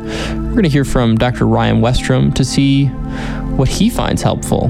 we're 0.45 0.53
going 0.53 0.63
to 0.63 0.69
hear 0.69 0.85
from 0.85 1.17
Dr. 1.17 1.49
Ryan 1.49 1.81
Westrum 1.81 2.33
to 2.37 2.45
see 2.45 2.87
what 3.57 3.69
he 3.69 3.91
finds 3.91 4.23
helpful 4.23 4.67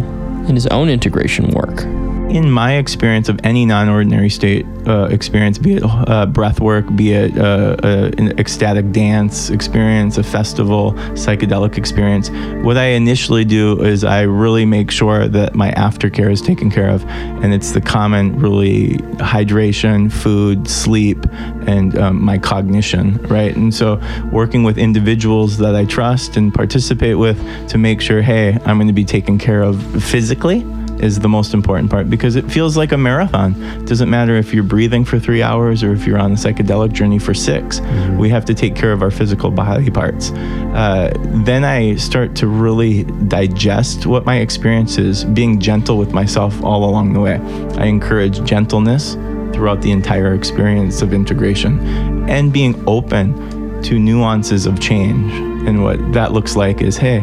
in 0.48 0.54
his 0.54 0.66
own 0.68 0.88
integration 0.88 1.50
work. 1.50 1.84
In 2.32 2.50
my 2.50 2.76
experience 2.76 3.28
of 3.28 3.38
any 3.44 3.66
non-ordinary 3.66 4.30
state 4.30 4.64
uh, 4.86 5.04
experience, 5.10 5.58
be 5.58 5.74
it 5.74 5.82
uh, 5.84 6.24
breath 6.24 6.60
work, 6.60 6.84
be 6.96 7.12
it 7.12 7.36
uh, 7.36 7.76
uh, 7.82 8.10
an 8.16 8.38
ecstatic 8.40 8.90
dance 8.90 9.50
experience, 9.50 10.16
a 10.16 10.22
festival, 10.22 10.92
psychedelic 11.12 11.76
experience, 11.76 12.30
what 12.64 12.78
I 12.78 12.86
initially 12.86 13.44
do 13.44 13.82
is 13.82 14.02
I 14.02 14.22
really 14.22 14.64
make 14.64 14.90
sure 14.90 15.28
that 15.28 15.54
my 15.54 15.72
aftercare 15.72 16.32
is 16.32 16.40
taken 16.40 16.70
care 16.70 16.88
of, 16.88 17.04
and 17.06 17.52
it's 17.52 17.72
the 17.72 17.82
common 17.82 18.38
really 18.38 18.94
hydration, 19.18 20.10
food, 20.10 20.66
sleep, 20.66 21.26
and 21.66 21.98
um, 21.98 22.24
my 22.24 22.38
cognition, 22.38 23.18
right? 23.24 23.54
And 23.54 23.74
so 23.74 24.00
working 24.32 24.62
with 24.62 24.78
individuals 24.78 25.58
that 25.58 25.76
I 25.76 25.84
trust 25.84 26.38
and 26.38 26.52
participate 26.52 27.18
with 27.18 27.38
to 27.68 27.76
make 27.76 28.00
sure, 28.00 28.22
hey, 28.22 28.58
I'm 28.64 28.78
going 28.78 28.86
to 28.86 28.94
be 28.94 29.04
taken 29.04 29.36
care 29.36 29.60
of 29.60 29.82
physically 30.02 30.64
is 31.00 31.18
the 31.18 31.28
most 31.28 31.54
important 31.54 31.90
part 31.90 32.08
because 32.08 32.36
it 32.36 32.50
feels 32.50 32.76
like 32.76 32.92
a 32.92 32.96
marathon. 32.96 33.60
It 33.62 33.86
doesn't 33.86 34.10
matter 34.10 34.36
if 34.36 34.52
you're 34.52 34.62
breathing 34.64 35.04
for 35.04 35.18
three 35.18 35.42
hours 35.42 35.82
or 35.82 35.92
if 35.92 36.06
you're 36.06 36.18
on 36.18 36.32
a 36.32 36.36
psychedelic 36.36 36.92
journey 36.92 37.18
for 37.18 37.34
6 37.34 37.80
We 38.18 38.28
have 38.30 38.44
to 38.46 38.54
take 38.54 38.74
care 38.74 38.92
of 38.92 39.02
our 39.02 39.10
physical 39.10 39.50
body 39.50 39.90
parts. 39.90 40.30
Uh, 40.30 41.12
then 41.44 41.64
I 41.64 41.96
start 41.96 42.34
to 42.36 42.46
really 42.46 43.04
digest 43.04 44.06
what 44.06 44.24
my 44.24 44.36
experience 44.36 44.98
is, 44.98 45.24
being 45.24 45.58
gentle 45.60 45.98
with 45.98 46.12
myself 46.12 46.62
all 46.62 46.84
along 46.84 47.12
the 47.12 47.20
way. 47.20 47.36
I 47.78 47.86
encourage 47.86 48.42
gentleness 48.44 49.14
throughout 49.52 49.82
the 49.82 49.90
entire 49.90 50.34
experience 50.34 51.02
of 51.02 51.12
integration 51.12 52.28
and 52.28 52.52
being 52.52 52.82
open 52.88 53.61
to 53.84 53.98
nuances 53.98 54.66
of 54.66 54.80
change. 54.80 55.32
And 55.66 55.82
what 55.82 56.12
that 56.12 56.32
looks 56.32 56.56
like 56.56 56.80
is 56.80 56.96
hey, 56.96 57.20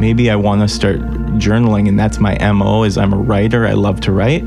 maybe 0.00 0.30
I 0.30 0.36
want 0.36 0.60
to 0.62 0.68
start 0.68 0.98
journaling 1.38 1.88
and 1.88 1.98
that's 1.98 2.18
my 2.18 2.36
MO 2.52 2.84
is 2.84 2.98
I'm 2.98 3.12
a 3.12 3.16
writer, 3.16 3.66
I 3.66 3.72
love 3.72 4.00
to 4.02 4.12
write, 4.12 4.44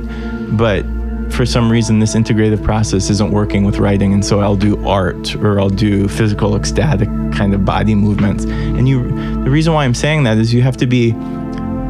but 0.58 0.86
for 1.32 1.46
some 1.46 1.72
reason 1.72 2.00
this 2.00 2.14
integrative 2.14 2.62
process 2.64 3.10
isn't 3.10 3.32
working 3.32 3.64
with 3.64 3.78
writing 3.78 4.14
and 4.14 4.24
so 4.24 4.42
I'll 4.42 4.58
do 4.58 4.86
art 4.86 5.34
or 5.36 5.60
I'll 5.60 5.70
do 5.70 6.08
physical 6.08 6.56
ecstatic 6.56 7.08
kind 7.34 7.54
of 7.54 7.64
body 7.64 7.96
movements. 7.96 8.44
And 8.46 8.88
you 8.88 9.10
the 9.44 9.50
reason 9.50 9.74
why 9.74 9.86
I'm 9.86 9.94
saying 9.94 10.24
that 10.24 10.38
is 10.38 10.54
you 10.54 10.62
have 10.62 10.78
to 10.78 10.88
be 10.88 11.12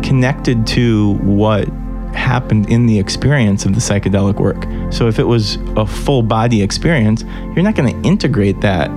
connected 0.04 0.66
to 0.68 1.14
what 1.16 1.68
happened 2.14 2.70
in 2.70 2.86
the 2.86 3.00
experience 3.00 3.66
of 3.66 3.74
the 3.74 3.80
psychedelic 3.80 4.36
work. 4.36 4.66
So 4.94 5.08
if 5.08 5.20
it 5.20 5.24
was 5.24 5.56
a 5.76 5.86
full 5.86 6.22
body 6.22 6.62
experience, 6.62 7.24
you're 7.24 7.64
not 7.64 7.76
going 7.76 8.02
to 8.02 8.08
integrate 8.08 8.62
that 8.62 8.90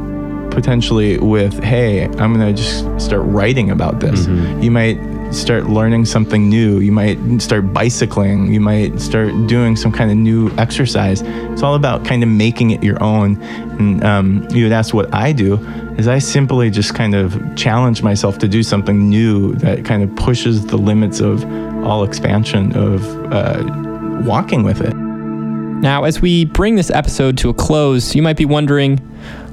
potentially 0.54 1.18
with, 1.18 1.62
hey, 1.62 2.04
I'm 2.04 2.34
going 2.34 2.40
to 2.40 2.52
just 2.52 3.04
start 3.04 3.22
writing 3.26 3.70
about 3.70 4.00
this. 4.00 4.26
You 4.62 4.70
might 4.70 4.98
start 5.32 5.64
learning 5.66 6.04
something 6.04 6.48
new. 6.48 6.78
You 6.78 6.92
might 6.92 7.18
start 7.40 7.72
bicycling. 7.72 8.52
You 8.52 8.60
might 8.60 9.00
start 9.00 9.32
doing 9.46 9.76
some 9.76 9.92
kind 9.92 10.10
of 10.10 10.16
new 10.16 10.50
exercise. 10.56 11.22
It's 11.22 11.62
all 11.62 11.74
about 11.74 12.04
kind 12.04 12.22
of 12.22 12.28
making 12.28 12.70
it 12.70 12.82
your 12.82 13.02
own. 13.02 13.42
And 13.42 14.04
um, 14.04 14.48
you 14.50 14.64
would 14.64 14.72
ask 14.72 14.94
what 14.94 15.12
I 15.12 15.32
do 15.32 15.56
is 15.98 16.08
I 16.08 16.18
simply 16.18 16.70
just 16.70 16.94
kind 16.94 17.14
of 17.14 17.56
challenge 17.56 18.02
myself 18.02 18.38
to 18.38 18.48
do 18.48 18.62
something 18.62 19.08
new 19.08 19.54
that 19.56 19.84
kind 19.84 20.02
of 20.02 20.14
pushes 20.16 20.66
the 20.66 20.76
limits 20.76 21.20
of 21.20 21.44
all 21.84 22.04
expansion 22.04 22.76
of 22.76 23.04
uh, 23.32 24.22
walking 24.24 24.62
with 24.62 24.80
it. 24.80 24.94
Now, 24.94 26.04
as 26.04 26.20
we 26.20 26.46
bring 26.46 26.76
this 26.76 26.90
episode 26.90 27.36
to 27.38 27.50
a 27.50 27.54
close, 27.54 28.14
you 28.14 28.22
might 28.22 28.36
be 28.36 28.46
wondering 28.46 29.00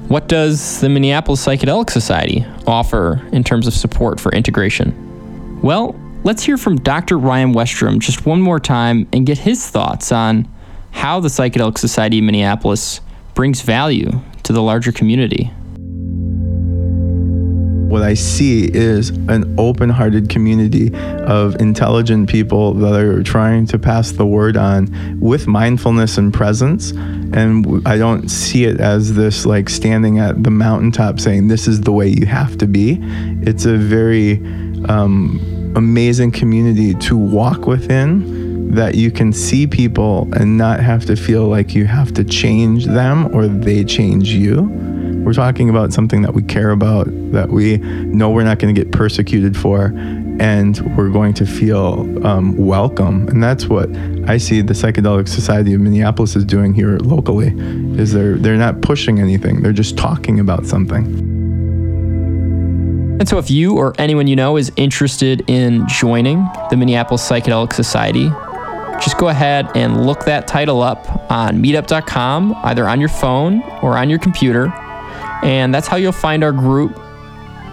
what 0.08 0.28
does 0.28 0.80
the 0.80 0.88
Minneapolis 0.88 1.44
Psychedelic 1.44 1.90
Society 1.90 2.44
offer 2.66 3.20
in 3.32 3.44
terms 3.44 3.66
of 3.66 3.74
support 3.74 4.20
for 4.20 4.32
integration? 4.32 5.60
Well, 5.62 5.94
let's 6.24 6.42
hear 6.42 6.58
from 6.58 6.76
Dr. 6.76 7.18
Ryan 7.18 7.54
Westrum 7.54 7.98
just 7.98 8.26
one 8.26 8.40
more 8.40 8.60
time 8.60 9.08
and 9.12 9.24
get 9.24 9.38
his 9.38 9.66
thoughts 9.68 10.12
on 10.12 10.48
how 10.90 11.20
the 11.20 11.28
Psychedelic 11.28 11.78
Society 11.78 12.18
of 12.18 12.24
Minneapolis 12.24 13.00
brings 13.34 13.62
value 13.62 14.20
to 14.42 14.52
the 14.52 14.62
larger 14.62 14.92
community. 14.92 15.50
What 17.92 18.02
I 18.02 18.14
see 18.14 18.70
is 18.72 19.10
an 19.10 19.54
open 19.58 19.90
hearted 19.90 20.30
community 20.30 20.90
of 20.94 21.60
intelligent 21.60 22.26
people 22.26 22.72
that 22.72 22.94
are 22.94 23.22
trying 23.22 23.66
to 23.66 23.78
pass 23.78 24.12
the 24.12 24.24
word 24.24 24.56
on 24.56 24.88
with 25.20 25.46
mindfulness 25.46 26.16
and 26.16 26.32
presence. 26.32 26.92
And 26.92 27.86
I 27.86 27.98
don't 27.98 28.30
see 28.30 28.64
it 28.64 28.80
as 28.80 29.12
this 29.12 29.44
like 29.44 29.68
standing 29.68 30.18
at 30.18 30.42
the 30.42 30.50
mountaintop 30.50 31.20
saying, 31.20 31.48
this 31.48 31.68
is 31.68 31.82
the 31.82 31.92
way 31.92 32.08
you 32.08 32.24
have 32.24 32.56
to 32.58 32.66
be. 32.66 32.98
It's 33.42 33.66
a 33.66 33.76
very 33.76 34.38
um, 34.88 35.72
amazing 35.76 36.32
community 36.32 36.94
to 36.94 37.14
walk 37.18 37.66
within 37.66 38.70
that 38.74 38.94
you 38.94 39.10
can 39.10 39.34
see 39.34 39.66
people 39.66 40.32
and 40.32 40.56
not 40.56 40.80
have 40.80 41.04
to 41.04 41.14
feel 41.14 41.46
like 41.46 41.74
you 41.74 41.84
have 41.84 42.14
to 42.14 42.24
change 42.24 42.86
them 42.86 43.36
or 43.36 43.48
they 43.48 43.84
change 43.84 44.30
you. 44.30 44.91
We're 45.24 45.34
talking 45.34 45.70
about 45.70 45.92
something 45.92 46.22
that 46.22 46.34
we 46.34 46.42
care 46.42 46.70
about, 46.70 47.06
that 47.32 47.48
we 47.48 47.76
know 47.78 48.30
we're 48.30 48.42
not 48.42 48.58
going 48.58 48.74
to 48.74 48.80
get 48.80 48.90
persecuted 48.90 49.56
for, 49.56 49.92
and 50.40 50.96
we're 50.96 51.10
going 51.10 51.32
to 51.34 51.46
feel 51.46 52.26
um, 52.26 52.56
welcome. 52.56 53.28
And 53.28 53.40
that's 53.40 53.66
what 53.66 53.88
I 54.26 54.38
see 54.38 54.62
the 54.62 54.72
Psychedelic 54.72 55.28
Society 55.28 55.74
of 55.74 55.80
Minneapolis 55.80 56.34
is 56.34 56.44
doing 56.44 56.74
here 56.74 56.98
locally. 56.98 57.54
Is 58.00 58.12
they're 58.12 58.36
they're 58.36 58.56
not 58.56 58.82
pushing 58.82 59.20
anything; 59.20 59.62
they're 59.62 59.72
just 59.72 59.96
talking 59.96 60.40
about 60.40 60.66
something. 60.66 61.04
And 63.20 63.28
so, 63.28 63.38
if 63.38 63.48
you 63.48 63.76
or 63.76 63.94
anyone 63.98 64.26
you 64.26 64.34
know 64.34 64.56
is 64.56 64.72
interested 64.74 65.48
in 65.48 65.86
joining 65.86 66.44
the 66.70 66.76
Minneapolis 66.76 67.28
Psychedelic 67.30 67.72
Society, 67.72 68.28
just 69.00 69.18
go 69.18 69.28
ahead 69.28 69.70
and 69.76 70.04
look 70.04 70.24
that 70.24 70.48
title 70.48 70.82
up 70.82 71.30
on 71.30 71.62
meetup.com, 71.62 72.56
either 72.64 72.88
on 72.88 72.98
your 72.98 73.08
phone 73.08 73.62
or 73.82 73.96
on 73.96 74.10
your 74.10 74.18
computer. 74.18 74.72
And 75.42 75.74
that's 75.74 75.88
how 75.88 75.96
you'll 75.96 76.12
find 76.12 76.44
our 76.44 76.52
group. 76.52 76.98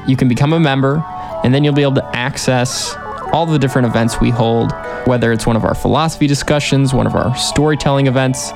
You 0.07 0.15
can 0.15 0.27
become 0.27 0.53
a 0.53 0.59
member, 0.59 1.03
and 1.43 1.53
then 1.53 1.63
you'll 1.63 1.73
be 1.73 1.83
able 1.83 1.95
to 1.95 2.15
access 2.15 2.95
all 3.31 3.45
the 3.45 3.59
different 3.59 3.87
events 3.87 4.19
we 4.19 4.31
hold, 4.31 4.71
whether 5.05 5.31
it's 5.31 5.45
one 5.45 5.55
of 5.55 5.63
our 5.63 5.75
philosophy 5.75 6.27
discussions, 6.27 6.93
one 6.93 7.05
of 7.05 7.15
our 7.15 7.35
storytelling 7.35 8.07
events. 8.07 8.51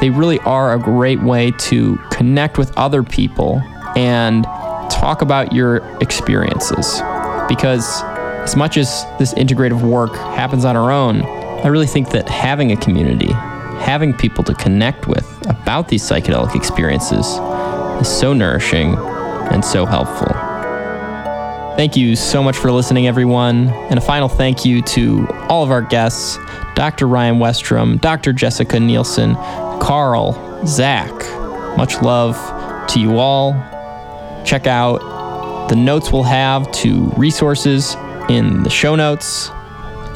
They 0.00 0.10
really 0.10 0.38
are 0.40 0.74
a 0.74 0.78
great 0.78 1.20
way 1.20 1.50
to 1.52 1.96
connect 2.10 2.58
with 2.58 2.76
other 2.76 3.02
people 3.02 3.60
and 3.96 4.44
talk 4.90 5.22
about 5.22 5.52
your 5.52 5.78
experiences. 6.00 7.00
Because 7.48 8.02
as 8.44 8.56
much 8.56 8.76
as 8.76 9.04
this 9.18 9.34
integrative 9.34 9.82
work 9.82 10.14
happens 10.14 10.64
on 10.64 10.76
our 10.76 10.90
own, 10.90 11.22
I 11.22 11.68
really 11.68 11.86
think 11.86 12.10
that 12.10 12.28
having 12.28 12.72
a 12.72 12.76
community, 12.76 13.32
having 13.32 14.14
people 14.14 14.44
to 14.44 14.54
connect 14.54 15.08
with 15.08 15.26
about 15.48 15.88
these 15.88 16.02
psychedelic 16.02 16.54
experiences 16.54 17.38
is 18.00 18.08
so 18.08 18.32
nourishing 18.32 18.94
and 18.96 19.64
so 19.64 19.86
helpful. 19.86 20.32
Thank 21.76 21.96
you 21.96 22.14
so 22.14 22.42
much 22.42 22.56
for 22.56 22.70
listening, 22.70 23.06
everyone. 23.08 23.68
And 23.68 23.98
a 23.98 24.00
final 24.00 24.28
thank 24.28 24.64
you 24.64 24.80
to 24.82 25.26
all 25.48 25.64
of 25.64 25.70
our 25.70 25.82
guests 25.82 26.38
Dr. 26.74 27.06
Ryan 27.06 27.36
Westrum, 27.36 28.00
Dr. 28.00 28.32
Jessica 28.32 28.76
Nielson, 28.76 29.34
Carl, 29.80 30.66
Zach. 30.66 31.12
Much 31.76 32.00
love 32.02 32.36
to 32.88 33.00
you 33.00 33.18
all. 33.18 33.52
Check 34.44 34.66
out 34.66 35.68
the 35.68 35.76
notes 35.76 36.12
we'll 36.12 36.22
have 36.22 36.70
to 36.72 37.10
resources 37.16 37.96
in 38.28 38.62
the 38.62 38.70
show 38.70 38.94
notes. 38.94 39.50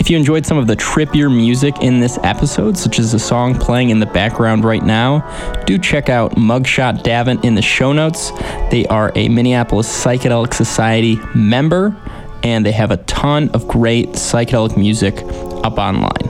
If 0.09 0.12
you 0.12 0.16
enjoyed 0.16 0.47
some 0.47 0.57
of 0.57 0.66
the 0.66 0.75
trippier 0.75 1.31
music 1.31 1.83
in 1.83 2.01
this 2.01 2.18
episode, 2.23 2.79
such 2.79 2.99
as 2.99 3.12
the 3.12 3.18
song 3.18 3.55
playing 3.55 3.90
in 3.90 4.01
the 4.01 4.07
background 4.07 4.64
right 4.64 4.83
now, 4.83 5.21
do 5.66 5.77
check 5.77 6.09
out 6.09 6.33
Mugshot 6.33 7.03
Davin 7.03 7.44
in 7.44 7.55
the 7.55 7.61
show 7.61 7.92
notes. 7.92 8.31
They 8.71 8.87
are 8.87 9.12
a 9.16 9.29
Minneapolis 9.29 9.87
Psychedelic 9.87 10.55
Society 10.55 11.16
member, 11.35 11.94
and 12.42 12.64
they 12.64 12.73
have 12.73 12.90
a 12.90 12.97
ton 12.97 13.51
of 13.51 13.68
great 13.68 14.12
psychedelic 14.12 14.79
music 14.79 15.18
up 15.62 15.77
online. 15.77 16.28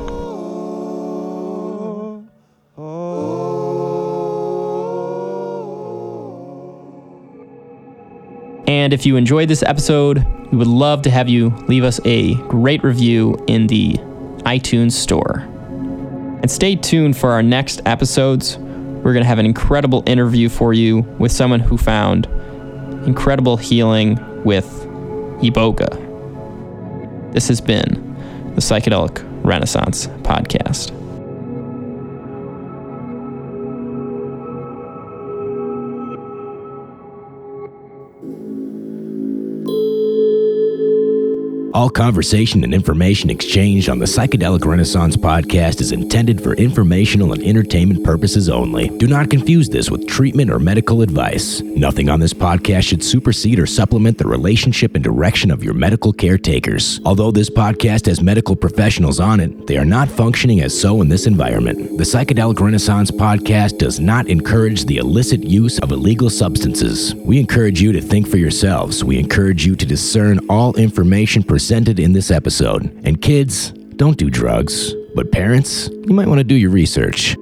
And 8.89 8.95
if 8.95 9.05
you 9.05 9.17
enjoyed 9.17 9.49
this 9.51 9.63
episode, 9.63 10.25
we 10.51 10.57
would 10.57 10.67
love 10.67 11.03
to 11.03 11.11
have 11.11 11.29
you 11.29 11.51
leave 11.69 11.85
us 11.85 12.01
a 12.07 12.37
great 12.45 12.83
review 12.83 13.37
in 13.47 13.67
the 13.67 13.97
iTunes 14.47 14.93
store. 14.93 15.41
And 16.41 16.51
stay 16.51 16.75
tuned 16.75 17.15
for 17.15 17.31
our 17.33 17.43
next 17.43 17.83
episodes. 17.85 18.57
We're 18.57 19.13
going 19.13 19.25
to 19.25 19.29
have 19.29 19.39
an 19.39 19.45
incredible 19.45 20.03
interview 20.07 20.49
for 20.49 20.73
you 20.73 21.01
with 21.19 21.31
someone 21.33 21.61
who 21.61 21.77
found 21.77 22.25
incredible 23.07 23.59
healing 23.59 24.19
with 24.43 24.65
Iboga. 25.43 25.93
This 27.35 27.47
has 27.49 27.61
been 27.61 28.17
the 28.55 28.63
Psychedelic 28.63 29.23
Renaissance 29.45 30.07
Podcast. 30.23 30.98
All 41.75 41.91
conversation 41.91 42.65
and 42.65 42.73
information 42.73 43.29
exchanged 43.29 43.91
on 43.91 43.99
the 43.99 44.07
Psychedelic 44.07 44.65
Renaissance 44.65 45.19
podcast 45.19 45.83
is 45.83 45.93
intended 45.93 46.43
for 46.43 46.55
informational 46.55 47.35
and 47.35 47.43
entertainment 47.43 48.03
purposes 48.05 48.49
only. 48.49 48.89
Do 48.89 49.07
not 49.07 49.29
confuse 49.29 49.69
this 49.69 49.91
with 49.91 50.09
treatment 50.09 50.51
or 50.51 50.59
medical 50.59 51.03
advice. 51.03 51.61
Nothing 51.61 52.09
on 52.09 52.21
this 52.21 52.33
podcast 52.33 52.85
should 52.85 53.05
supersede 53.05 53.59
or 53.59 53.67
supplement 53.67 54.17
the 54.17 54.27
relationship 54.27 54.95
and 54.95 55.05
direction 55.05 55.51
of 55.51 55.63
your 55.63 55.75
medical 55.75 56.11
caretakers. 56.11 57.01
Although 57.05 57.31
this 57.31 57.51
podcast 57.51 58.07
has 58.07 58.23
medical 58.23 58.57
professionals 58.57 59.21
on 59.21 59.39
it, 59.39 59.67
they 59.67 59.77
are 59.77 59.85
not 59.85 60.09
functioning 60.09 60.63
as 60.63 60.79
so 60.79 61.03
in 61.03 61.09
this 61.11 61.27
environment. 61.27 61.99
The 61.99 62.05
Psychedelic 62.05 62.59
Renaissance 62.61 63.11
podcast 63.11 63.77
does 63.77 64.01
not 64.01 64.27
encourage 64.29 64.87
the 64.87 64.97
illicit 64.97 65.45
use 65.45 65.79
of 65.81 65.93
illegal 65.93 66.31
substances. 66.31 67.15
We 67.15 67.39
encourage 67.39 67.83
you 67.83 67.93
to 67.93 68.01
think 68.01 68.27
for 68.27 68.39
yourselves. 68.39 69.05
We 69.05 69.19
encourage 69.19 69.67
you 69.67 69.77
to 69.77 69.85
discern 69.85 70.41
all 70.49 70.75
information 70.77 71.43
presented 71.59 71.99
in 71.99 72.13
this 72.13 72.31
episode. 72.31 72.85
And 73.03 73.21
kids, 73.21 73.73
don't 73.97 74.17
do 74.17 74.31
drugs. 74.31 74.95
But 75.17 75.33
parents, 75.33 75.89
you 76.07 76.15
might 76.15 76.29
want 76.29 76.39
to 76.39 76.45
do 76.45 76.55
your 76.55 76.71
research. 76.71 77.37